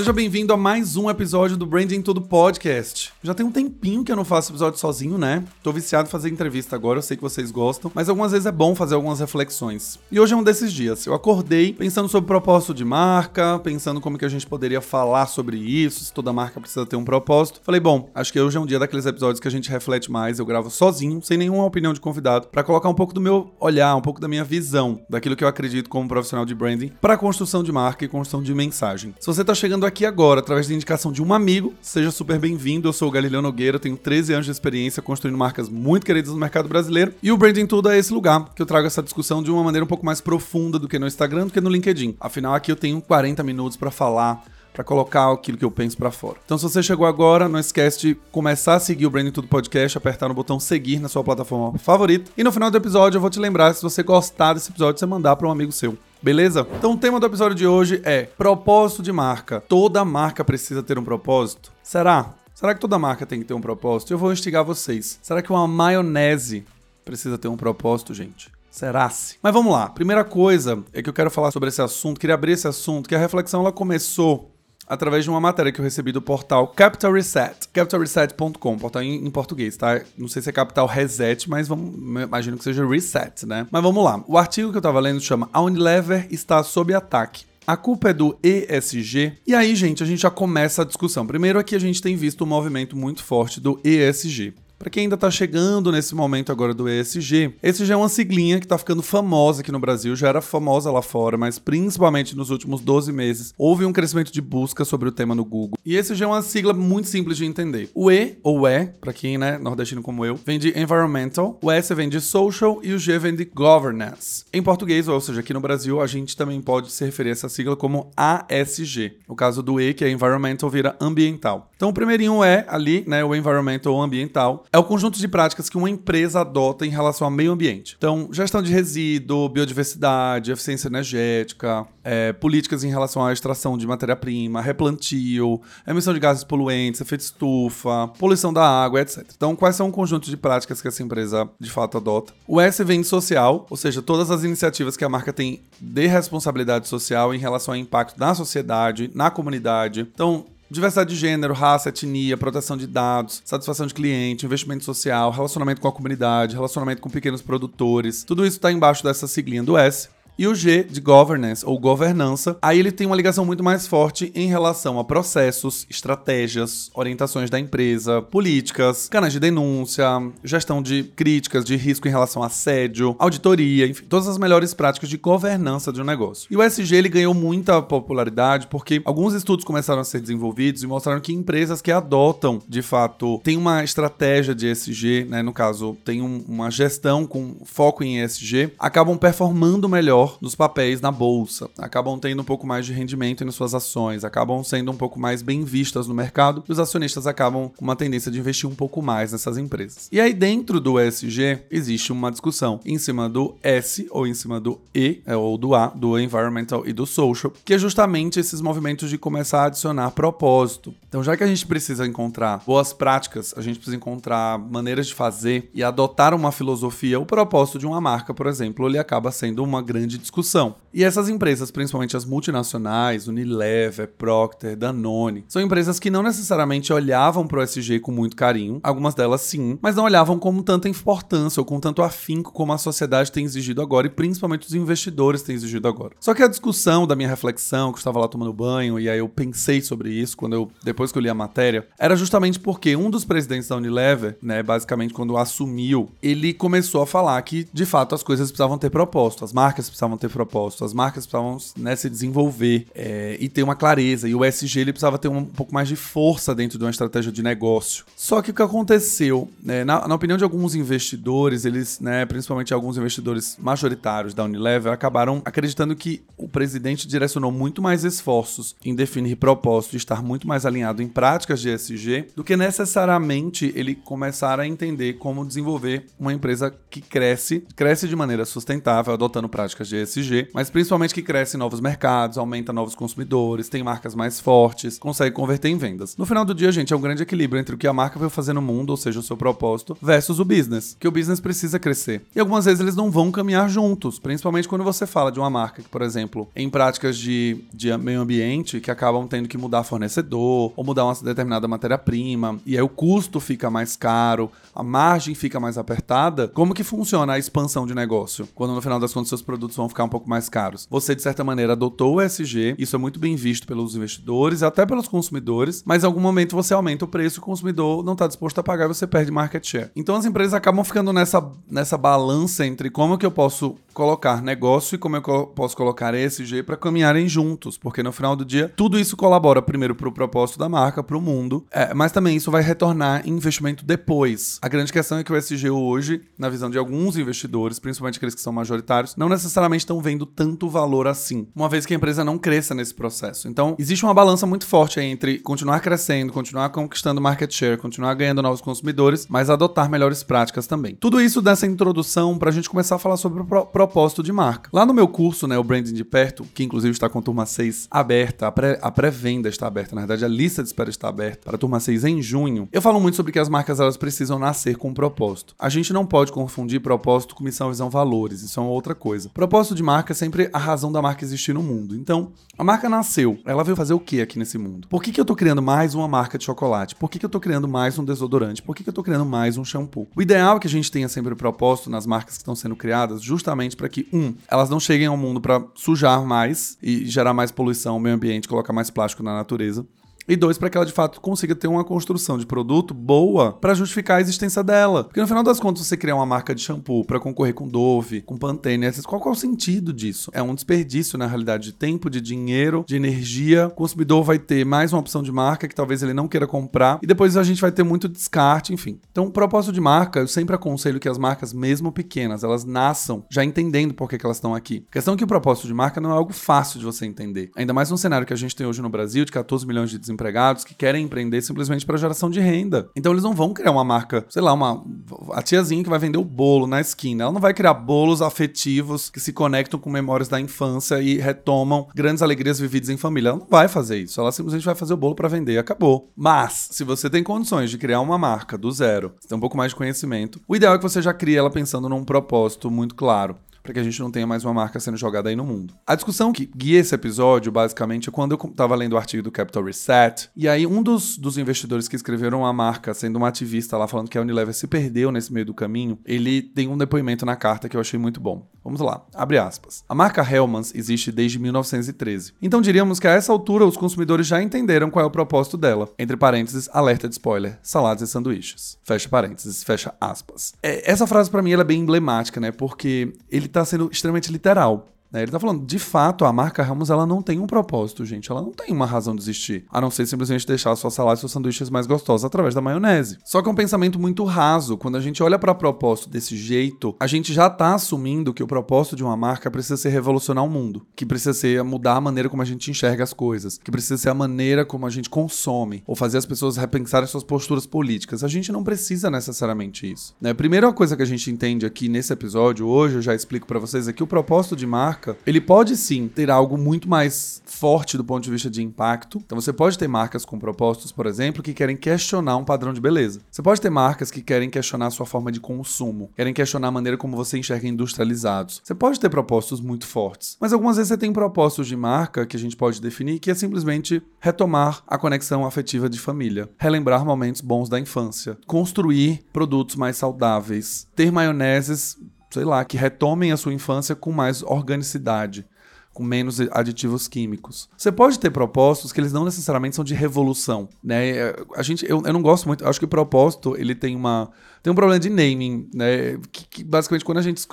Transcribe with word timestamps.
Seja 0.00 0.14
bem-vindo 0.14 0.50
a 0.54 0.56
mais 0.56 0.96
um 0.96 1.10
episódio 1.10 1.58
do 1.58 1.66
Branding 1.66 2.00
Tudo 2.00 2.22
Podcast. 2.22 3.12
Já 3.22 3.34
tem 3.34 3.44
um 3.44 3.52
tempinho 3.52 4.02
que 4.02 4.10
eu 4.10 4.16
não 4.16 4.24
faço 4.24 4.50
episódio 4.50 4.80
sozinho, 4.80 5.18
né? 5.18 5.44
Tô 5.62 5.70
viciado 5.70 6.08
em 6.08 6.10
fazer 6.10 6.30
entrevista 6.30 6.74
agora, 6.74 7.00
eu 7.00 7.02
sei 7.02 7.18
que 7.18 7.22
vocês 7.22 7.50
gostam, 7.50 7.92
mas 7.94 8.08
algumas 8.08 8.32
vezes 8.32 8.46
é 8.46 8.50
bom 8.50 8.74
fazer 8.74 8.94
algumas 8.94 9.20
reflexões. 9.20 9.98
E 10.10 10.18
hoje 10.18 10.32
é 10.32 10.36
um 10.38 10.42
desses 10.42 10.72
dias. 10.72 11.04
Eu 11.04 11.12
acordei 11.12 11.74
pensando 11.74 12.08
sobre 12.08 12.24
o 12.24 12.28
propósito 12.28 12.72
de 12.72 12.82
marca, 12.82 13.58
pensando 13.58 14.00
como 14.00 14.16
que 14.16 14.24
a 14.24 14.28
gente 14.30 14.46
poderia 14.46 14.80
falar 14.80 15.26
sobre 15.26 15.58
isso, 15.58 16.02
se 16.02 16.14
toda 16.14 16.32
marca 16.32 16.58
precisa 16.58 16.86
ter 16.86 16.96
um 16.96 17.04
propósito. 17.04 17.60
Falei, 17.62 17.78
bom, 17.78 18.08
acho 18.14 18.32
que 18.32 18.40
hoje 18.40 18.56
é 18.56 18.60
um 18.60 18.64
dia 18.64 18.78
daqueles 18.78 19.04
episódios 19.04 19.38
que 19.38 19.48
a 19.48 19.50
gente 19.50 19.68
reflete 19.68 20.10
mais, 20.10 20.38
eu 20.38 20.46
gravo 20.46 20.70
sozinho, 20.70 21.20
sem 21.22 21.36
nenhuma 21.36 21.66
opinião 21.66 21.92
de 21.92 22.00
convidado, 22.00 22.46
para 22.46 22.62
colocar 22.62 22.88
um 22.88 22.94
pouco 22.94 23.12
do 23.12 23.20
meu 23.20 23.52
olhar, 23.60 23.94
um 23.94 24.00
pouco 24.00 24.18
da 24.18 24.26
minha 24.26 24.44
visão, 24.44 25.02
daquilo 25.10 25.36
que 25.36 25.44
eu 25.44 25.48
acredito 25.48 25.90
como 25.90 26.08
profissional 26.08 26.46
de 26.46 26.54
branding, 26.54 26.90
para 27.02 27.18
construção 27.18 27.62
de 27.62 27.70
marca 27.70 28.02
e 28.02 28.08
construção 28.08 28.42
de 28.42 28.54
mensagem. 28.54 29.14
Se 29.20 29.26
você 29.26 29.44
tá 29.44 29.54
chegando 29.54 29.89
aqui 29.90 30.06
agora 30.06 30.38
através 30.38 30.68
da 30.68 30.74
indicação 30.74 31.10
de 31.10 31.20
um 31.20 31.34
amigo. 31.34 31.74
Seja 31.82 32.12
super 32.12 32.38
bem-vindo. 32.38 32.88
Eu 32.88 32.92
sou 32.92 33.08
o 33.08 33.10
Galileu 33.10 33.42
Nogueira, 33.42 33.78
tenho 33.78 33.96
13 33.96 34.34
anos 34.34 34.46
de 34.46 34.52
experiência 34.52 35.02
construindo 35.02 35.36
marcas 35.36 35.68
muito 35.68 36.06
queridas 36.06 36.30
no 36.30 36.38
mercado 36.38 36.68
brasileiro. 36.68 37.12
E 37.20 37.32
o 37.32 37.36
Branding 37.36 37.66
Tudo 37.66 37.90
é 37.90 37.98
esse 37.98 38.12
lugar 38.12 38.54
que 38.54 38.62
eu 38.62 38.66
trago 38.66 38.86
essa 38.86 39.02
discussão 39.02 39.42
de 39.42 39.50
uma 39.50 39.64
maneira 39.64 39.84
um 39.84 39.88
pouco 39.88 40.06
mais 40.06 40.20
profunda 40.20 40.78
do 40.78 40.88
que 40.88 40.98
no 40.98 41.08
Instagram, 41.08 41.48
do 41.48 41.52
que 41.52 41.60
no 41.60 41.68
LinkedIn. 41.68 42.16
Afinal, 42.20 42.54
aqui 42.54 42.70
eu 42.70 42.76
tenho 42.76 43.00
40 43.02 43.42
minutos 43.42 43.76
para 43.76 43.90
falar 43.90 44.44
para 44.72 44.84
colocar 44.84 45.32
aquilo 45.32 45.58
que 45.58 45.64
eu 45.64 45.70
penso 45.70 45.96
para 45.96 46.10
fora. 46.10 46.36
Então, 46.44 46.56
se 46.56 46.64
você 46.64 46.82
chegou 46.82 47.06
agora, 47.06 47.48
não 47.48 47.58
esquece 47.58 48.00
de 48.00 48.14
começar 48.30 48.74
a 48.74 48.80
seguir 48.80 49.06
o 49.06 49.10
Branding 49.10 49.32
Tudo 49.32 49.48
Podcast, 49.48 49.96
apertar 49.96 50.28
no 50.28 50.34
botão 50.34 50.60
seguir 50.60 51.00
na 51.00 51.08
sua 51.08 51.24
plataforma 51.24 51.78
favorita. 51.78 52.30
E 52.36 52.44
no 52.44 52.52
final 52.52 52.70
do 52.70 52.76
episódio, 52.76 53.18
eu 53.18 53.20
vou 53.20 53.30
te 53.30 53.40
lembrar, 53.40 53.74
se 53.74 53.82
você 53.82 54.02
gostar 54.02 54.54
desse 54.54 54.70
episódio, 54.70 54.98
você 54.98 55.06
mandar 55.06 55.36
para 55.36 55.48
um 55.48 55.50
amigo 55.50 55.72
seu. 55.72 55.96
Beleza? 56.22 56.66
Então 56.78 56.92
o 56.92 56.98
tema 56.98 57.18
do 57.18 57.24
episódio 57.24 57.56
de 57.56 57.66
hoje 57.66 58.02
é 58.04 58.24
propósito 58.24 59.02
de 59.02 59.10
marca. 59.10 59.60
Toda 59.60 60.04
marca 60.04 60.44
precisa 60.44 60.82
ter 60.82 60.98
um 60.98 61.04
propósito? 61.04 61.72
Será? 61.82 62.34
Será 62.54 62.74
que 62.74 62.80
toda 62.80 62.98
marca 62.98 63.24
tem 63.24 63.38
que 63.38 63.46
ter 63.46 63.54
um 63.54 63.60
propósito? 63.60 64.12
Eu 64.12 64.18
vou 64.18 64.30
instigar 64.30 64.62
vocês. 64.62 65.18
Será 65.22 65.40
que 65.40 65.50
uma 65.50 65.66
maionese 65.66 66.66
precisa 67.06 67.38
ter 67.38 67.48
um 67.48 67.56
propósito, 67.56 68.12
gente? 68.12 68.50
Será-se? 68.70 69.36
Mas 69.42 69.54
vamos 69.54 69.72
lá. 69.72 69.88
Primeira 69.88 70.22
coisa 70.22 70.84
é 70.92 71.02
que 71.02 71.08
eu 71.08 71.14
quero 71.14 71.30
falar 71.30 71.50
sobre 71.52 71.70
esse 71.70 71.80
assunto, 71.80 72.20
queria 72.20 72.34
abrir 72.34 72.52
esse 72.52 72.68
assunto, 72.68 73.08
que 73.08 73.14
a 73.14 73.18
reflexão 73.18 73.62
ela 73.62 73.72
começou 73.72 74.50
através 74.90 75.22
de 75.22 75.30
uma 75.30 75.40
matéria 75.40 75.70
que 75.70 75.80
eu 75.80 75.84
recebi 75.84 76.10
do 76.10 76.20
portal 76.20 76.66
Capital 76.66 77.12
Reset, 77.12 77.68
capitalreset.com, 77.72 78.76
portal 78.76 79.02
em, 79.02 79.24
em, 79.24 79.30
português, 79.30 79.76
tá? 79.76 80.02
Não 80.18 80.26
sei 80.26 80.42
se 80.42 80.50
é 80.50 80.52
Capital 80.52 80.86
Reset, 80.88 81.48
mas 81.48 81.68
vamos, 81.68 81.94
imagino 82.24 82.58
que 82.58 82.64
seja 82.64 82.84
Reset, 82.84 83.46
né? 83.46 83.68
Mas 83.70 83.82
vamos 83.82 84.04
lá. 84.04 84.22
O 84.26 84.36
artigo 84.36 84.72
que 84.72 84.78
eu 84.78 84.82
tava 84.82 84.98
lendo 84.98 85.20
chama 85.20 85.48
A 85.52 85.62
Unilever 85.62 86.26
está 86.28 86.60
sob 86.64 86.92
ataque. 86.92 87.44
A 87.64 87.76
culpa 87.76 88.10
é 88.10 88.12
do 88.12 88.36
ESG. 88.42 89.34
E 89.46 89.54
aí, 89.54 89.76
gente, 89.76 90.02
a 90.02 90.06
gente 90.06 90.22
já 90.22 90.30
começa 90.30 90.82
a 90.82 90.84
discussão. 90.84 91.24
Primeiro 91.24 91.56
aqui 91.56 91.76
a 91.76 91.78
gente 91.78 92.02
tem 92.02 92.16
visto 92.16 92.42
um 92.42 92.46
movimento 92.48 92.96
muito 92.96 93.22
forte 93.22 93.60
do 93.60 93.80
ESG. 93.84 94.54
Para 94.80 94.88
quem 94.88 95.02
ainda 95.02 95.14
está 95.14 95.30
chegando 95.30 95.92
nesse 95.92 96.14
momento 96.14 96.50
agora 96.50 96.72
do 96.72 96.88
ESG, 96.88 97.52
ESG 97.62 97.92
é 97.92 97.96
uma 97.96 98.08
siglinha 98.08 98.58
que 98.58 98.64
está 98.64 98.78
ficando 98.78 99.02
famosa 99.02 99.60
aqui 99.60 99.70
no 99.70 99.78
Brasil, 99.78 100.16
já 100.16 100.28
era 100.30 100.40
famosa 100.40 100.90
lá 100.90 101.02
fora, 101.02 101.36
mas 101.36 101.58
principalmente 101.58 102.34
nos 102.34 102.48
últimos 102.48 102.80
12 102.80 103.12
meses 103.12 103.52
houve 103.58 103.84
um 103.84 103.92
crescimento 103.92 104.32
de 104.32 104.40
busca 104.40 104.82
sobre 104.82 105.06
o 105.06 105.12
tema 105.12 105.34
no 105.34 105.44
Google. 105.44 105.76
E 105.84 105.98
ESG 105.98 106.22
é 106.22 106.26
uma 106.26 106.40
sigla 106.40 106.72
muito 106.72 107.08
simples 107.08 107.36
de 107.36 107.44
entender. 107.44 107.90
O 107.94 108.10
E, 108.10 108.38
ou 108.42 108.66
E, 108.66 108.86
para 108.86 109.12
quem 109.12 109.36
né, 109.36 109.58
nordestino 109.58 110.00
como 110.00 110.24
eu, 110.24 110.36
vem 110.46 110.58
de 110.58 110.70
environmental, 110.70 111.58
o 111.62 111.70
S 111.70 111.94
vem 111.94 112.08
de 112.08 112.18
social 112.18 112.80
e 112.82 112.94
o 112.94 112.98
G 112.98 113.18
vem 113.18 113.34
de 113.34 113.44
governance. 113.44 114.46
Em 114.50 114.62
português, 114.62 115.08
ou 115.08 115.20
seja, 115.20 115.40
aqui 115.40 115.52
no 115.52 115.60
Brasil, 115.60 116.00
a 116.00 116.06
gente 116.06 116.34
também 116.34 116.58
pode 116.58 116.90
se 116.90 117.04
referir 117.04 117.28
a 117.28 117.32
essa 117.32 117.50
sigla 117.50 117.76
como 117.76 118.10
ASG. 118.16 119.18
No 119.28 119.36
caso 119.36 119.62
do 119.62 119.78
E, 119.78 119.92
que 119.92 120.06
é 120.06 120.10
environmental, 120.10 120.70
vira 120.70 120.96
ambiental. 120.98 121.70
Então 121.76 121.90
o 121.90 121.92
primeirinho 121.92 122.42
é 122.42 122.64
ali, 122.66 123.04
né, 123.06 123.22
o 123.22 123.34
environmental 123.34 123.92
ou 123.92 124.02
ambiental 124.02 124.64
é 124.72 124.78
o 124.78 124.84
conjunto 124.84 125.18
de 125.18 125.26
práticas 125.26 125.68
que 125.68 125.76
uma 125.76 125.90
empresa 125.90 126.40
adota 126.40 126.86
em 126.86 126.90
relação 126.90 127.26
ao 127.26 127.30
meio 127.30 127.52
ambiente. 127.52 127.96
Então, 127.98 128.28
gestão 128.32 128.62
de 128.62 128.72
resíduo, 128.72 129.48
biodiversidade, 129.48 130.52
eficiência 130.52 130.86
energética, 130.88 131.86
é, 132.04 132.32
políticas 132.32 132.84
em 132.84 132.88
relação 132.88 133.24
à 133.24 133.32
extração 133.32 133.76
de 133.76 133.86
matéria-prima, 133.86 134.60
replantio, 134.60 135.60
emissão 135.86 136.14
de 136.14 136.20
gases 136.20 136.44
poluentes, 136.44 137.00
efeito 137.00 137.22
estufa, 137.22 138.08
poluição 138.18 138.52
da 138.52 138.64
água, 138.64 139.00
etc. 139.00 139.26
Então, 139.36 139.56
quais 139.56 139.74
são 139.74 139.88
o 139.88 139.92
conjunto 139.92 140.30
de 140.30 140.36
práticas 140.36 140.80
que 140.80 140.86
essa 140.86 141.02
empresa 141.02 141.48
de 141.58 141.70
fato 141.70 141.96
adota? 141.96 142.32
O 142.46 142.60
S 142.60 142.82
vem 142.84 143.00
de 143.00 143.06
social, 143.06 143.66
ou 143.68 143.76
seja, 143.76 144.00
todas 144.00 144.30
as 144.30 144.44
iniciativas 144.44 144.96
que 144.96 145.04
a 145.04 145.08
marca 145.08 145.32
tem 145.32 145.62
de 145.80 146.06
responsabilidade 146.06 146.86
social 146.86 147.34
em 147.34 147.38
relação 147.38 147.74
ao 147.74 147.80
impacto 147.80 148.18
na 148.18 148.34
sociedade, 148.34 149.10
na 149.14 149.30
comunidade. 149.30 150.00
Então, 150.00 150.46
Diversidade 150.70 151.10
de 151.10 151.16
gênero, 151.16 151.52
raça, 151.52 151.88
etnia, 151.88 152.36
proteção 152.36 152.76
de 152.76 152.86
dados, 152.86 153.42
satisfação 153.44 153.88
de 153.88 153.92
cliente, 153.92 154.46
investimento 154.46 154.84
social, 154.84 155.32
relacionamento 155.32 155.80
com 155.80 155.88
a 155.88 155.92
comunidade, 155.92 156.54
relacionamento 156.54 157.02
com 157.02 157.10
pequenos 157.10 157.42
produtores. 157.42 158.22
Tudo 158.22 158.46
isso 158.46 158.56
está 158.56 158.70
embaixo 158.70 159.02
dessa 159.02 159.26
siglinha 159.26 159.64
do 159.64 159.76
S. 159.76 160.08
E 160.40 160.46
o 160.46 160.54
G 160.54 160.84
de 160.84 161.02
governance 161.02 161.66
ou 161.66 161.78
governança, 161.78 162.56
aí 162.62 162.78
ele 162.78 162.90
tem 162.90 163.06
uma 163.06 163.14
ligação 163.14 163.44
muito 163.44 163.62
mais 163.62 163.86
forte 163.86 164.32
em 164.34 164.48
relação 164.48 164.98
a 164.98 165.04
processos, 165.04 165.86
estratégias, 165.90 166.90
orientações 166.94 167.50
da 167.50 167.60
empresa, 167.60 168.22
políticas, 168.22 169.06
canais 169.06 169.34
de 169.34 169.38
denúncia, 169.38 170.06
gestão 170.42 170.80
de 170.80 171.04
críticas 171.14 171.62
de 171.62 171.76
risco 171.76 172.08
em 172.08 172.10
relação 172.10 172.42
a 172.42 172.46
assédio, 172.46 173.14
auditoria, 173.18 173.86
enfim, 173.86 174.06
todas 174.08 174.28
as 174.28 174.38
melhores 174.38 174.72
práticas 174.72 175.10
de 175.10 175.18
governança 175.18 175.92
de 175.92 176.00
um 176.00 176.04
negócio. 176.04 176.48
E 176.50 176.56
o 176.56 176.62
SG 176.62 176.96
ele 176.96 177.10
ganhou 177.10 177.34
muita 177.34 177.82
popularidade 177.82 178.66
porque 178.68 179.02
alguns 179.04 179.34
estudos 179.34 179.62
começaram 179.62 180.00
a 180.00 180.04
ser 180.04 180.22
desenvolvidos 180.22 180.82
e 180.82 180.86
mostraram 180.86 181.20
que 181.20 181.34
empresas 181.34 181.82
que 181.82 181.92
adotam, 181.92 182.62
de 182.66 182.80
fato, 182.80 183.38
tem 183.44 183.58
uma 183.58 183.84
estratégia 183.84 184.54
de 184.54 184.68
ESG, 184.68 185.26
né, 185.28 185.42
no 185.42 185.52
caso, 185.52 185.98
tem 186.02 186.22
um, 186.22 186.42
uma 186.48 186.70
gestão 186.70 187.26
com 187.26 187.56
foco 187.66 188.02
em 188.02 188.22
ESG, 188.22 188.72
acabam 188.78 189.18
performando 189.18 189.86
melhor 189.86 190.29
nos 190.40 190.54
papéis 190.54 191.00
na 191.00 191.10
bolsa, 191.10 191.68
acabam 191.78 192.18
tendo 192.18 192.42
um 192.42 192.44
pouco 192.44 192.66
mais 192.66 192.86
de 192.86 192.92
rendimento 192.92 193.44
em 193.44 193.50
suas 193.50 193.74
ações, 193.74 194.24
acabam 194.24 194.62
sendo 194.64 194.90
um 194.90 194.96
pouco 194.96 195.18
mais 195.18 195.42
bem 195.42 195.64
vistas 195.64 196.06
no 196.06 196.14
mercado 196.14 196.64
e 196.68 196.72
os 196.72 196.78
acionistas 196.78 197.26
acabam 197.26 197.70
com 197.76 197.84
uma 197.84 197.96
tendência 197.96 198.30
de 198.30 198.38
investir 198.38 198.68
um 198.68 198.74
pouco 198.74 199.02
mais 199.02 199.32
nessas 199.32 199.58
empresas. 199.58 200.08
E 200.10 200.20
aí, 200.20 200.32
dentro 200.32 200.80
do 200.80 201.00
ESG, 201.00 201.60
existe 201.70 202.12
uma 202.12 202.30
discussão 202.30 202.80
em 202.84 202.98
cima 202.98 203.28
do 203.28 203.54
S 203.62 204.06
ou 204.10 204.26
em 204.26 204.34
cima 204.34 204.60
do 204.60 204.80
E, 204.94 205.20
é, 205.26 205.36
ou 205.36 205.56
do 205.56 205.74
A, 205.74 205.88
do 205.88 206.18
Environmental 206.18 206.86
e 206.86 206.92
do 206.92 207.06
Social, 207.06 207.52
que 207.64 207.74
é 207.74 207.78
justamente 207.78 208.40
esses 208.40 208.60
movimentos 208.60 209.10
de 209.10 209.18
começar 209.18 209.62
a 209.62 209.66
adicionar 209.66 210.10
propósito. 210.10 210.94
Então, 211.08 211.22
já 211.22 211.36
que 211.36 211.42
a 211.42 211.46
gente 211.46 211.66
precisa 211.66 212.06
encontrar 212.06 212.62
boas 212.66 212.92
práticas, 212.92 213.52
a 213.56 213.62
gente 213.62 213.76
precisa 213.76 213.96
encontrar 213.96 214.58
maneiras 214.58 215.06
de 215.06 215.14
fazer 215.14 215.70
e 215.74 215.82
adotar 215.82 216.34
uma 216.34 216.52
filosofia, 216.52 217.18
o 217.18 217.26
propósito 217.26 217.78
de 217.78 217.86
uma 217.86 218.00
marca, 218.00 218.32
por 218.32 218.46
exemplo, 218.46 218.86
ele 218.86 218.98
acaba 218.98 219.32
sendo 219.32 219.62
uma 219.62 219.82
grande 219.82 220.09
discussão. 220.18 220.76
E 220.92 221.04
essas 221.04 221.28
empresas, 221.28 221.70
principalmente 221.70 222.16
as 222.16 222.24
multinacionais, 222.24 223.28
Unilever, 223.28 224.08
Procter, 224.18 224.76
Danone, 224.76 225.44
são 225.48 225.62
empresas 225.62 226.00
que 226.00 226.10
não 226.10 226.22
necessariamente 226.22 226.92
olhavam 226.92 227.46
para 227.46 227.60
o 227.60 227.62
SG 227.62 228.00
com 228.00 228.10
muito 228.10 228.34
carinho, 228.34 228.80
algumas 228.82 229.14
delas 229.14 229.42
sim, 229.42 229.78
mas 229.80 229.94
não 229.94 230.04
olhavam 230.04 230.36
com 230.36 230.60
tanta 230.62 230.88
importância 230.88 231.60
ou 231.60 231.64
com 231.64 231.78
tanto 231.78 232.02
afinco 232.02 232.52
como 232.52 232.72
a 232.72 232.78
sociedade 232.78 233.30
tem 233.30 233.44
exigido 233.44 233.80
agora 233.80 234.08
e 234.08 234.10
principalmente 234.10 234.66
os 234.66 234.74
investidores 234.74 235.42
têm 235.42 235.54
exigido 235.54 235.86
agora. 235.86 236.14
Só 236.18 236.34
que 236.34 236.42
a 236.42 236.48
discussão 236.48 237.06
da 237.06 237.14
minha 237.14 237.28
reflexão, 237.28 237.92
que 237.92 237.96
eu 237.96 238.00
estava 238.00 238.18
lá 238.18 238.26
tomando 238.26 238.52
banho 238.52 238.98
e 238.98 239.08
aí 239.08 239.18
eu 239.18 239.28
pensei 239.28 239.80
sobre 239.80 240.10
isso 240.10 240.36
quando 240.36 240.54
eu 240.54 240.70
depois 240.82 241.12
que 241.12 241.18
eu 241.18 241.22
li 241.22 241.28
a 241.28 241.34
matéria, 241.34 241.86
era 241.98 242.16
justamente 242.16 242.58
porque 242.58 242.96
um 242.96 243.10
dos 243.10 243.24
presidentes 243.24 243.68
da 243.68 243.76
Unilever, 243.76 244.36
né, 244.42 244.62
basicamente 244.62 245.14
quando 245.14 245.36
assumiu, 245.36 246.10
ele 246.20 246.52
começou 246.52 247.02
a 247.02 247.06
falar 247.06 247.40
que 247.42 247.68
de 247.72 247.86
fato 247.86 248.14
as 248.14 248.22
coisas 248.22 248.50
precisavam 248.50 248.76
ter 248.76 248.90
propósito, 248.90 249.44
as 249.44 249.52
marcas 249.52 249.88
precisavam 250.00 250.16
ter 250.16 250.30
propósito, 250.30 250.84
as 250.84 250.94
marcas 250.94 251.26
precisavam 251.26 251.58
né, 251.76 251.94
se 251.94 252.08
desenvolver 252.08 252.86
é, 252.94 253.36
e 253.38 253.48
ter 253.48 253.62
uma 253.62 253.76
clareza. 253.76 254.28
E 254.28 254.34
o 254.34 254.44
SG 254.44 254.80
ele 254.80 254.92
precisava 254.92 255.18
ter 255.18 255.28
um, 255.28 255.38
um, 255.38 255.44
pouco 255.44 255.74
mais 255.74 255.88
de 255.88 255.96
força 255.96 256.54
dentro 256.54 256.78
de 256.78 256.84
uma 256.84 256.90
estratégia 256.90 257.30
de 257.30 257.42
negócio. 257.42 258.04
Só 258.16 258.40
que 258.40 258.50
o 258.50 258.54
que 258.54 258.62
aconteceu, 258.62 259.50
né, 259.62 259.84
na, 259.84 260.08
na, 260.08 260.14
opinião 260.14 260.38
de 260.38 260.44
alguns 260.44 260.74
investidores, 260.74 261.64
eles, 261.64 262.00
né, 262.00 262.24
principalmente 262.24 262.72
alguns 262.72 262.96
investidores 262.96 263.56
majoritários 263.58 264.32
da 264.32 264.44
Unilever, 264.44 264.92
acabaram 264.92 265.42
acreditando 265.44 265.94
que 265.94 266.22
o 266.36 266.48
presidente 266.48 267.06
direcionou 267.06 267.52
muito 267.52 267.82
mais 267.82 268.04
esforços 268.04 268.74
em 268.84 268.94
definir 268.94 269.36
propósito 269.36 269.94
e 269.94 269.96
estar 269.96 270.22
muito 270.22 270.48
mais 270.48 270.64
alinhado 270.64 271.02
em 271.02 271.08
práticas 271.08 271.60
de 271.60 271.70
SG 271.70 272.28
do 272.34 272.44
que 272.44 272.56
necessariamente 272.56 273.72
ele 273.74 273.94
começar 273.94 274.58
a 274.58 274.66
entender 274.66 275.14
como 275.14 275.46
desenvolver 275.46 276.06
uma 276.18 276.32
empresa 276.32 276.74
que 276.88 277.00
cresce, 277.00 277.64
cresce 277.76 278.08
de 278.08 278.16
maneira 278.16 278.44
sustentável, 278.44 279.12
adotando 279.12 279.48
práticas 279.48 279.89
de 279.90 279.96
ESG, 279.96 280.48
mas 280.54 280.70
principalmente 280.70 281.12
que 281.12 281.22
cresce 281.22 281.56
em 281.56 281.58
novos 281.58 281.80
mercados, 281.80 282.38
aumenta 282.38 282.72
novos 282.72 282.94
consumidores, 282.94 283.68
tem 283.68 283.82
marcas 283.82 284.14
mais 284.14 284.40
fortes, 284.40 284.98
consegue 284.98 285.34
converter 285.34 285.68
em 285.68 285.76
vendas. 285.76 286.16
No 286.16 286.24
final 286.24 286.44
do 286.44 286.54
dia, 286.54 286.70
gente, 286.70 286.92
é 286.92 286.96
um 286.96 287.00
grande 287.00 287.22
equilíbrio 287.22 287.60
entre 287.60 287.74
o 287.74 287.78
que 287.78 287.86
a 287.86 287.92
marca 287.92 288.18
veio 288.18 288.30
fazer 288.30 288.52
no 288.52 288.62
mundo, 288.62 288.90
ou 288.90 288.96
seja, 288.96 289.18
o 289.18 289.22
seu 289.22 289.36
propósito, 289.36 289.96
versus 290.00 290.38
o 290.38 290.44
business, 290.44 290.96
que 290.98 291.08
o 291.08 291.10
business 291.10 291.40
precisa 291.40 291.78
crescer. 291.78 292.22
E 292.34 292.40
algumas 292.40 292.64
vezes 292.64 292.80
eles 292.80 292.94
não 292.94 293.10
vão 293.10 293.30
caminhar 293.32 293.68
juntos, 293.68 294.18
principalmente 294.18 294.68
quando 294.68 294.84
você 294.84 295.06
fala 295.06 295.32
de 295.32 295.40
uma 295.40 295.50
marca 295.50 295.82
que, 295.82 295.88
por 295.88 296.02
exemplo, 296.02 296.48
em 296.54 296.70
práticas 296.70 297.18
de, 297.18 297.64
de 297.74 297.96
meio 297.98 298.20
ambiente, 298.20 298.80
que 298.80 298.90
acabam 298.90 299.26
tendo 299.26 299.48
que 299.48 299.58
mudar 299.58 299.82
fornecedor, 299.82 300.72
ou 300.76 300.84
mudar 300.84 301.04
uma 301.04 301.14
determinada 301.14 301.66
matéria-prima, 301.66 302.58
e 302.64 302.76
aí 302.76 302.82
o 302.82 302.88
custo 302.88 303.40
fica 303.40 303.68
mais 303.70 303.96
caro, 303.96 304.50
a 304.74 304.82
margem 304.82 305.34
fica 305.34 305.58
mais 305.58 305.76
apertada, 305.76 306.48
como 306.48 306.74
que 306.74 306.84
funciona 306.84 307.32
a 307.32 307.38
expansão 307.38 307.86
de 307.86 307.94
negócio? 307.94 308.48
Quando 308.54 308.74
no 308.74 308.80
final 308.80 309.00
das 309.00 309.12
contas 309.12 309.28
seus 309.28 309.42
produtos 309.42 309.76
vão 309.80 309.88
ficar 309.88 310.04
um 310.04 310.08
pouco 310.08 310.28
mais 310.28 310.48
caros. 310.48 310.86
Você, 310.90 311.14
de 311.14 311.22
certa 311.22 311.42
maneira, 311.42 311.72
adotou 311.72 312.16
o 312.16 312.22
ESG, 312.22 312.76
isso 312.78 312.94
é 312.94 312.98
muito 312.98 313.18
bem 313.18 313.36
visto 313.36 313.66
pelos 313.66 313.96
investidores, 313.96 314.62
até 314.62 314.84
pelos 314.86 315.08
consumidores, 315.08 315.82
mas 315.84 316.02
em 316.02 316.06
algum 316.06 316.20
momento 316.20 316.54
você 316.54 316.74
aumenta 316.74 317.04
o 317.04 317.08
preço, 317.08 317.40
o 317.40 317.42
consumidor 317.42 318.04
não 318.04 318.12
está 318.12 318.26
disposto 318.26 318.58
a 318.58 318.62
pagar 318.62 318.84
e 318.84 318.88
você 318.88 319.06
perde 319.06 319.30
market 319.30 319.66
share. 319.66 319.90
Então 319.96 320.14
as 320.14 320.24
empresas 320.24 320.54
acabam 320.54 320.84
ficando 320.84 321.12
nessa, 321.12 321.50
nessa 321.70 321.96
balança 321.96 322.66
entre 322.66 322.90
como 322.90 323.18
que 323.18 323.26
eu 323.26 323.30
posso 323.30 323.76
colocar 323.92 324.42
negócio 324.42 324.94
e 324.94 324.98
como 324.98 325.16
eu 325.16 325.22
posso 325.48 325.76
colocar 325.76 326.14
ESG 326.14 326.62
para 326.62 326.76
caminharem 326.76 327.28
juntos, 327.28 327.76
porque 327.76 328.02
no 328.02 328.12
final 328.12 328.36
do 328.36 328.44
dia 328.44 328.72
tudo 328.76 328.98
isso 328.98 329.16
colabora 329.16 329.60
primeiro 329.60 329.94
para 329.94 330.08
o 330.08 330.12
propósito 330.12 330.58
da 330.58 330.68
marca, 330.68 331.02
para 331.02 331.16
o 331.16 331.20
mundo, 331.20 331.64
é, 331.70 331.92
mas 331.92 332.12
também 332.12 332.36
isso 332.36 332.50
vai 332.50 332.62
retornar 332.62 333.26
em 333.26 333.32
investimento 333.32 333.84
depois. 333.84 334.58
A 334.62 334.68
grande 334.68 334.92
questão 334.92 335.18
é 335.18 335.24
que 335.24 335.32
o 335.32 335.36
ESG 335.36 335.70
hoje, 335.70 336.22
na 336.38 336.48
visão 336.48 336.70
de 336.70 336.78
alguns 336.78 337.16
investidores, 337.16 337.78
principalmente 337.78 338.16
aqueles 338.16 338.34
que 338.34 338.40
são 338.40 338.52
majoritários, 338.52 339.16
não 339.16 339.28
necessariamente 339.28 339.69
estão 339.76 340.00
vendo 340.00 340.26
tanto 340.26 340.68
valor 340.68 341.06
assim, 341.06 341.46
uma 341.54 341.68
vez 341.68 341.86
que 341.86 341.94
a 341.94 341.96
empresa 341.96 342.24
não 342.24 342.38
cresça 342.38 342.74
nesse 342.74 342.94
processo. 342.94 343.48
Então, 343.48 343.74
existe 343.78 344.04
uma 344.04 344.14
balança 344.14 344.46
muito 344.46 344.66
forte 344.66 345.00
entre 345.00 345.38
continuar 345.38 345.80
crescendo, 345.80 346.32
continuar 346.32 346.70
conquistando 346.70 347.20
market 347.20 347.52
share, 347.52 347.76
continuar 347.76 348.14
ganhando 348.14 348.42
novos 348.42 348.60
consumidores, 348.60 349.26
mas 349.28 349.50
adotar 349.50 349.90
melhores 349.90 350.22
práticas 350.22 350.66
também. 350.66 350.94
Tudo 350.94 351.20
isso 351.20 351.40
dessa 351.40 351.66
introdução 351.66 352.38
para 352.38 352.50
a 352.50 352.52
gente 352.52 352.68
começar 352.68 352.96
a 352.96 352.98
falar 352.98 353.16
sobre 353.16 353.42
o 353.42 353.44
pro 353.44 353.66
propósito 353.66 354.22
de 354.22 354.32
marca. 354.32 354.70
Lá 354.72 354.84
no 354.84 354.94
meu 354.94 355.08
curso, 355.08 355.46
né, 355.46 355.58
o 355.58 355.64
Branding 355.64 355.94
de 355.94 356.04
Perto, 356.04 356.44
que 356.54 356.64
inclusive 356.64 356.92
está 356.92 357.08
com 357.08 357.18
a 357.18 357.22
turma 357.22 357.46
6 357.46 357.88
aberta, 357.90 358.46
a 358.46 358.90
pré-venda 358.90 359.42
pré 359.42 359.50
está 359.50 359.66
aberta, 359.66 359.94
na 359.94 360.02
verdade 360.02 360.24
a 360.24 360.28
lista 360.28 360.62
de 360.62 360.68
espera 360.68 360.90
está 360.90 361.08
aberta 361.08 361.44
para 361.44 361.56
a 361.56 361.58
turma 361.58 361.80
6 361.80 362.04
em 362.04 362.22
junho, 362.22 362.68
eu 362.72 362.82
falo 362.82 363.00
muito 363.00 363.16
sobre 363.16 363.32
que 363.32 363.38
as 363.38 363.48
marcas 363.48 363.80
elas 363.80 363.96
precisam 363.96 364.38
nascer 364.38 364.76
com 364.76 364.88
um 364.88 364.94
propósito. 364.94 365.54
A 365.58 365.68
gente 365.68 365.92
não 365.92 366.06
pode 366.06 366.32
confundir 366.32 366.80
propósito 366.80 367.34
com 367.34 367.44
missão, 367.44 367.70
visão, 367.70 367.90
valores, 367.90 368.42
isso 368.42 368.60
é 368.60 368.62
outra 368.62 368.94
coisa. 368.94 369.30
Propósito 369.30 369.59
de 369.68 369.82
marca 369.82 370.12
é 370.12 370.14
sempre 370.14 370.48
a 370.52 370.58
razão 370.58 370.90
da 370.90 371.02
marca 371.02 371.24
existir 371.24 371.52
no 371.52 371.62
mundo. 371.62 371.94
Então, 371.94 372.32
a 372.56 372.64
marca 372.64 372.88
nasceu, 372.88 373.38
ela 373.44 373.62
veio 373.62 373.76
fazer 373.76 373.94
o 373.94 374.00
que 374.00 374.20
aqui 374.20 374.38
nesse 374.38 374.58
mundo? 374.58 374.88
Por 374.88 375.02
que, 375.02 375.12
que 375.12 375.20
eu 375.20 375.24
tô 375.24 375.36
criando 375.36 375.62
mais 375.62 375.94
uma 375.94 376.08
marca 376.08 376.38
de 376.38 376.44
chocolate? 376.44 376.94
Por 376.94 377.10
que, 377.10 377.18
que 377.18 377.24
eu 377.24 377.30
tô 377.30 377.38
criando 377.38 377.68
mais 377.68 377.98
um 377.98 378.04
desodorante? 378.04 378.62
Por 378.62 378.74
que, 378.74 378.82
que 378.82 378.88
eu 378.88 378.92
tô 378.92 379.02
criando 379.02 379.26
mais 379.26 379.56
um 379.56 379.64
shampoo? 379.64 380.08
O 380.16 380.22
ideal 380.22 380.56
é 380.56 380.60
que 380.60 380.66
a 380.66 380.70
gente 380.70 380.90
tenha 380.90 381.08
sempre 381.08 381.32
o 381.32 381.36
propósito 381.36 381.90
nas 381.90 382.06
marcas 382.06 382.34
que 382.34 382.40
estão 382.40 382.56
sendo 382.56 382.74
criadas, 382.74 383.22
justamente 383.22 383.76
para 383.76 383.88
que, 383.88 384.08
um, 384.12 384.34
elas 384.48 384.70
não 384.70 384.80
cheguem 384.80 385.06
ao 385.06 385.16
mundo 385.16 385.40
para 385.40 385.62
sujar 385.74 386.24
mais 386.24 386.76
e 386.82 387.04
gerar 387.06 387.34
mais 387.34 387.50
poluição 387.50 387.94
ao 387.94 388.00
meio 388.00 388.14
ambiente, 388.14 388.48
colocar 388.48 388.72
mais 388.72 388.90
plástico 388.90 389.22
na 389.22 389.34
natureza 389.34 389.86
e 390.28 390.36
dois, 390.36 390.58
para 390.58 390.70
que 390.70 390.76
ela 390.76 390.86
de 390.86 390.92
fato 390.92 391.20
consiga 391.20 391.54
ter 391.54 391.68
uma 391.68 391.84
construção 391.84 392.38
de 392.38 392.46
produto 392.46 392.94
boa 392.94 393.52
para 393.52 393.74
justificar 393.74 394.18
a 394.18 394.20
existência 394.20 394.62
dela. 394.62 395.04
Porque 395.04 395.20
no 395.20 395.26
final 395.26 395.42
das 395.42 395.58
contas, 395.58 395.86
você 395.86 395.96
criar 395.96 396.14
uma 396.14 396.26
marca 396.26 396.54
de 396.54 396.62
shampoo 396.62 397.04
para 397.04 397.18
concorrer 397.18 397.54
com 397.54 397.68
Dove, 397.68 398.22
com 398.22 398.36
Pantene, 398.36 398.90
qual, 399.04 399.20
qual 399.20 399.34
é 399.34 399.36
o 399.36 399.40
sentido 399.40 399.92
disso? 399.92 400.30
É 400.32 400.42
um 400.42 400.54
desperdício, 400.54 401.18
na 401.18 401.26
realidade, 401.26 401.64
de 401.64 401.72
tempo, 401.72 402.08
de 402.08 402.20
dinheiro, 402.20 402.84
de 402.86 402.96
energia. 402.96 403.66
O 403.68 403.70
consumidor 403.70 404.22
vai 404.22 404.38
ter 404.38 404.64
mais 404.64 404.92
uma 404.92 405.00
opção 405.00 405.22
de 405.22 405.32
marca 405.32 405.66
que 405.66 405.74
talvez 405.74 406.02
ele 406.02 406.14
não 406.14 406.28
queira 406.28 406.46
comprar 406.46 406.98
e 407.02 407.06
depois 407.06 407.36
a 407.36 407.42
gente 407.42 407.60
vai 407.60 407.72
ter 407.72 407.82
muito 407.82 408.08
descarte, 408.08 408.72
enfim. 408.72 409.00
Então, 409.10 409.26
o 409.26 409.30
propósito 409.30 409.72
de 409.72 409.80
marca, 409.80 410.20
eu 410.20 410.28
sempre 410.28 410.54
aconselho 410.54 411.00
que 411.00 411.08
as 411.08 411.18
marcas, 411.18 411.52
mesmo 411.52 411.92
pequenas, 411.92 412.44
elas 412.44 412.64
nasçam 412.64 413.24
já 413.30 413.44
entendendo 413.44 413.94
por 413.94 414.08
que, 414.08 414.18
que 414.18 414.24
elas 414.24 414.36
estão 414.36 414.54
aqui. 414.54 414.84
A 414.90 414.92
questão 414.92 415.14
é 415.14 415.16
que 415.16 415.24
o 415.24 415.26
propósito 415.26 415.66
de 415.66 415.74
marca 415.74 416.00
não 416.00 416.10
é 416.10 416.14
algo 416.14 416.32
fácil 416.32 416.78
de 416.78 416.84
você 416.84 417.06
entender. 417.06 417.50
Ainda 417.56 417.72
mais 417.72 417.90
num 417.90 417.96
cenário 417.96 418.26
que 418.26 418.32
a 418.32 418.36
gente 418.36 418.54
tem 418.54 418.66
hoje 418.66 418.82
no 418.82 418.88
Brasil, 418.88 419.24
de 419.24 419.32
14 419.32 419.66
milhões 419.66 419.90
de 419.90 419.98
desempregados 420.10 420.64
que 420.64 420.74
querem 420.74 421.04
empreender 421.04 421.40
simplesmente 421.42 421.86
para 421.86 421.96
geração 421.96 422.28
de 422.28 422.40
renda. 422.40 422.88
Então 422.94 423.12
eles 423.12 423.22
não 423.22 423.34
vão 423.34 423.54
criar 423.54 423.70
uma 423.70 423.84
marca, 423.84 424.24
sei 424.28 424.42
lá, 424.42 424.52
uma 424.52 424.84
a 425.32 425.42
tiazinha 425.42 425.82
que 425.82 425.88
vai 425.88 425.98
vender 425.98 426.18
o 426.18 426.24
bolo 426.24 426.66
na 426.66 426.80
esquina. 426.80 427.24
Ela 427.24 427.32
não 427.32 427.40
vai 427.40 427.54
criar 427.54 427.74
bolos 427.74 428.20
afetivos 428.20 429.08
que 429.10 429.20
se 429.20 429.32
conectam 429.32 429.78
com 429.78 429.90
memórias 429.90 430.28
da 430.28 430.40
infância 430.40 431.00
e 431.00 431.18
retomam 431.18 431.88
grandes 431.94 432.22
alegrias 432.22 432.58
vividas 432.58 432.90
em 432.90 432.96
família. 432.96 433.30
Ela 433.30 433.38
não 433.38 433.46
vai 433.48 433.68
fazer 433.68 433.98
isso. 433.98 434.20
Ela 434.20 434.32
simplesmente 434.32 434.64
vai 434.64 434.74
fazer 434.74 434.94
o 434.94 434.96
bolo 434.96 435.14
para 435.14 435.28
vender 435.28 435.52
e 435.52 435.58
acabou. 435.58 436.10
Mas 436.16 436.68
se 436.70 436.84
você 436.84 437.08
tem 437.08 437.22
condições 437.22 437.70
de 437.70 437.78
criar 437.78 438.00
uma 438.00 438.18
marca 438.18 438.58
do 438.58 438.70
zero, 438.70 439.12
você 439.20 439.28
tem 439.28 439.38
um 439.38 439.40
pouco 439.40 439.56
mais 439.56 439.72
de 439.72 439.76
conhecimento, 439.76 440.40
o 440.48 440.56
ideal 440.56 440.74
é 440.74 440.76
que 440.78 440.82
você 440.82 441.00
já 441.00 441.12
crie 441.12 441.36
ela 441.36 441.50
pensando 441.50 441.88
num 441.88 442.04
propósito 442.04 442.70
muito 442.70 442.94
claro 442.94 443.36
para 443.62 443.72
que 443.72 443.78
a 443.80 443.82
gente 443.82 444.00
não 444.00 444.10
tenha 444.10 444.26
mais 444.26 444.44
uma 444.44 444.54
marca 444.54 444.80
sendo 444.80 444.96
jogada 444.96 445.28
aí 445.28 445.36
no 445.36 445.44
mundo. 445.44 445.74
A 445.86 445.94
discussão 445.94 446.32
que 446.32 446.50
guia 446.54 446.80
esse 446.80 446.94
episódio, 446.94 447.52
basicamente, 447.52 448.08
é 448.08 448.12
quando 448.12 448.32
eu 448.32 448.50
estava 448.50 448.74
lendo 448.74 448.94
o 448.94 448.96
artigo 448.96 449.22
do 449.22 449.30
Capital 449.30 449.64
Reset, 449.64 450.30
e 450.36 450.48
aí 450.48 450.66
um 450.66 450.82
dos, 450.82 451.16
dos 451.16 451.38
investidores 451.38 451.88
que 451.88 451.96
escreveram 451.96 452.44
a 452.44 452.52
marca, 452.52 452.94
sendo 452.94 453.18
um 453.18 453.24
ativista 453.24 453.76
lá 453.76 453.86
falando 453.86 454.08
que 454.08 454.18
a 454.18 454.20
Unilever 454.20 454.54
se 454.54 454.66
perdeu 454.66 455.12
nesse 455.12 455.32
meio 455.32 455.46
do 455.46 455.54
caminho, 455.54 455.98
ele 456.04 456.42
tem 456.42 456.68
um 456.68 456.76
depoimento 456.76 457.24
na 457.26 457.36
carta 457.36 457.68
que 457.68 457.76
eu 457.76 457.80
achei 457.80 457.98
muito 457.98 458.20
bom. 458.20 458.46
Vamos 458.62 458.80
lá, 458.80 459.02
abre 459.14 459.38
aspas. 459.38 459.84
A 459.88 459.94
marca 459.94 460.22
Hellmann's 460.22 460.74
existe 460.74 461.10
desde 461.10 461.38
1913. 461.38 462.34
Então 462.42 462.60
diríamos 462.60 463.00
que 463.00 463.08
a 463.08 463.12
essa 463.12 463.32
altura 463.32 463.64
os 463.64 463.76
consumidores 463.76 464.26
já 464.26 464.42
entenderam 464.42 464.90
qual 464.90 465.04
é 465.04 465.08
o 465.08 465.10
propósito 465.10 465.56
dela. 465.56 465.88
Entre 465.98 466.16
parênteses, 466.16 466.68
alerta 466.72 467.08
de 467.08 467.14
spoiler, 467.14 467.58
saladas 467.62 468.08
e 468.08 468.12
sanduíches. 468.12 468.78
Fecha 468.84 469.08
parênteses, 469.08 469.64
fecha 469.64 469.94
aspas. 470.00 470.52
É, 470.62 470.90
essa 470.90 471.06
frase 471.06 471.30
para 471.30 471.42
mim 471.42 471.52
ela 471.52 471.62
é 471.62 471.64
bem 471.64 471.80
emblemática, 471.80 472.38
né? 472.38 472.52
Porque 472.52 473.14
ele 473.30 473.48
está 473.62 473.70
sendo 473.70 473.86
extremamente 473.86 474.30
literal. 474.32 474.84
Né? 475.12 475.22
Ele 475.22 475.30
tá 475.30 475.40
falando, 475.40 475.64
de 475.64 475.78
fato, 475.78 476.24
a 476.24 476.32
marca 476.32 476.62
Ramos 476.62 476.90
ela 476.90 477.06
não 477.06 477.22
tem 477.22 477.40
um 477.40 477.46
propósito, 477.46 478.04
gente. 478.04 478.30
Ela 478.30 478.42
não 478.42 478.52
tem 478.52 478.72
uma 478.72 478.86
razão 478.86 479.14
de 479.14 479.22
existir. 479.22 479.64
A 479.70 479.80
não 479.80 479.90
ser 479.90 480.06
simplesmente 480.06 480.46
deixar 480.46 480.72
a 480.72 480.76
sua 480.76 480.90
salada 480.90 481.16
e 481.16 481.20
seus 481.20 481.32
sanduíches 481.32 481.70
mais 481.70 481.86
gostosos 481.86 482.24
através 482.24 482.54
da 482.54 482.60
maionese. 482.60 483.18
Só 483.24 483.42
que 483.42 483.48
é 483.48 483.52
um 483.52 483.54
pensamento 483.54 483.98
muito 483.98 484.24
raso. 484.24 484.76
Quando 484.76 484.96
a 484.96 485.00
gente 485.00 485.22
olha 485.22 485.38
para 485.38 485.54
propósito 485.54 486.08
desse 486.08 486.36
jeito, 486.36 486.94
a 487.00 487.06
gente 487.06 487.32
já 487.32 487.50
tá 487.50 487.74
assumindo 487.74 488.32
que 488.32 488.42
o 488.42 488.46
propósito 488.46 488.96
de 488.96 489.02
uma 489.02 489.16
marca 489.16 489.50
precisa 489.50 489.76
ser 489.76 489.90
revolucionar 489.90 490.44
o 490.44 490.50
mundo. 490.50 490.86
Que 490.94 491.06
precisa 491.06 491.34
ser 491.34 491.62
mudar 491.64 491.96
a 491.96 492.00
maneira 492.00 492.28
como 492.28 492.42
a 492.42 492.44
gente 492.44 492.70
enxerga 492.70 493.02
as 493.02 493.12
coisas. 493.12 493.58
Que 493.58 493.70
precisa 493.70 493.98
ser 493.98 494.10
a 494.10 494.14
maneira 494.14 494.64
como 494.64 494.86
a 494.86 494.90
gente 494.90 495.10
consome. 495.10 495.82
Ou 495.86 495.96
fazer 495.96 496.18
as 496.18 496.26
pessoas 496.26 496.56
repensarem 496.56 497.08
suas 497.08 497.24
posturas 497.24 497.66
políticas. 497.66 498.22
A 498.22 498.28
gente 498.28 498.52
não 498.52 498.62
precisa 498.62 499.10
necessariamente 499.10 499.90
isso. 499.90 500.14
Né? 500.20 500.30
A 500.30 500.34
primeira 500.34 500.72
coisa 500.72 500.96
que 500.96 501.02
a 501.02 501.06
gente 501.06 501.30
entende 501.30 501.66
aqui 501.66 501.88
nesse 501.88 502.12
episódio, 502.12 502.66
hoje, 502.66 502.96
eu 502.96 503.02
já 503.02 503.14
explico 503.14 503.46
para 503.46 503.58
vocês, 503.58 503.88
é 503.88 503.92
que 503.92 504.02
o 504.02 504.06
propósito 504.06 504.54
de 504.54 504.66
marca 504.66 504.99
marca, 505.00 505.16
ele 505.26 505.40
pode 505.40 505.76
sim 505.76 506.06
ter 506.08 506.30
algo 506.30 506.58
muito 506.58 506.88
mais 506.88 507.42
forte 507.46 507.96
do 507.96 508.04
ponto 508.04 508.22
de 508.22 508.30
vista 508.30 508.50
de 508.50 508.62
impacto. 508.62 509.20
Então 509.24 509.40
você 509.40 509.52
pode 509.52 509.78
ter 509.78 509.88
marcas 509.88 510.24
com 510.24 510.38
propósitos, 510.38 510.92
por 510.92 511.06
exemplo, 511.06 511.42
que 511.42 511.54
querem 511.54 511.76
questionar 511.76 512.36
um 512.36 512.44
padrão 512.44 512.72
de 512.72 512.80
beleza. 512.80 513.20
Você 513.30 513.42
pode 513.42 513.60
ter 513.60 513.70
marcas 513.70 514.10
que 514.10 514.20
querem 514.20 514.50
questionar 514.50 514.86
a 514.86 514.90
sua 514.90 515.06
forma 515.06 515.32
de 515.32 515.40
consumo, 515.40 516.10
querem 516.14 516.34
questionar 516.34 516.68
a 516.68 516.72
maneira 516.72 516.98
como 516.98 517.16
você 517.16 517.38
enxerga 517.38 517.66
industrializados. 517.66 518.60
Você 518.62 518.74
pode 518.74 519.00
ter 519.00 519.08
propósitos 519.08 519.60
muito 519.60 519.86
fortes, 519.86 520.36
mas 520.40 520.52
algumas 520.52 520.76
vezes 520.76 520.88
você 520.88 520.98
tem 520.98 521.12
propósitos 521.12 521.66
de 521.66 521.76
marca 521.76 522.26
que 522.26 522.36
a 522.36 522.40
gente 522.40 522.56
pode 522.56 522.80
definir 522.80 523.18
que 523.18 523.30
é 523.30 523.34
simplesmente 523.34 524.02
retomar 524.20 524.82
a 524.86 524.98
conexão 524.98 525.46
afetiva 525.46 525.88
de 525.88 525.98
família, 525.98 526.48
relembrar 526.58 527.04
momentos 527.04 527.40
bons 527.40 527.68
da 527.68 527.80
infância, 527.80 528.36
construir 528.46 529.22
produtos 529.32 529.76
mais 529.76 529.96
saudáveis, 529.96 530.86
ter 530.94 531.10
maioneses 531.10 531.96
sei 532.30 532.44
lá, 532.44 532.64
que 532.64 532.76
retomem 532.76 533.32
a 533.32 533.36
sua 533.36 533.52
infância 533.52 533.96
com 533.96 534.12
mais 534.12 534.42
organicidade, 534.42 535.46
com 535.92 536.02
menos 536.02 536.40
aditivos 536.52 537.08
químicos. 537.08 537.68
Você 537.76 537.90
pode 537.90 538.18
ter 538.18 538.30
propósitos 538.30 538.92
que 538.92 539.00
eles 539.00 539.12
não 539.12 539.24
necessariamente 539.24 539.76
são 539.76 539.84
de 539.84 539.94
revolução, 539.94 540.68
né? 540.82 541.34
A 541.54 541.62
gente, 541.62 541.84
eu, 541.88 542.02
eu 542.04 542.12
não 542.12 542.22
gosto 542.22 542.46
muito, 542.46 542.66
acho 542.66 542.78
que 542.78 542.84
o 542.84 542.88
propósito 542.88 543.56
ele 543.56 543.74
tem 543.74 543.96
uma 543.96 544.30
tem 544.62 544.70
um 544.70 544.76
problema 544.76 545.00
de 545.00 545.08
naming, 545.08 545.68
né? 545.74 546.18
Que, 546.30 546.46
que, 546.46 546.64
basicamente 546.64 547.04
quando 547.04 547.18
a 547.18 547.22
gente 547.22 547.46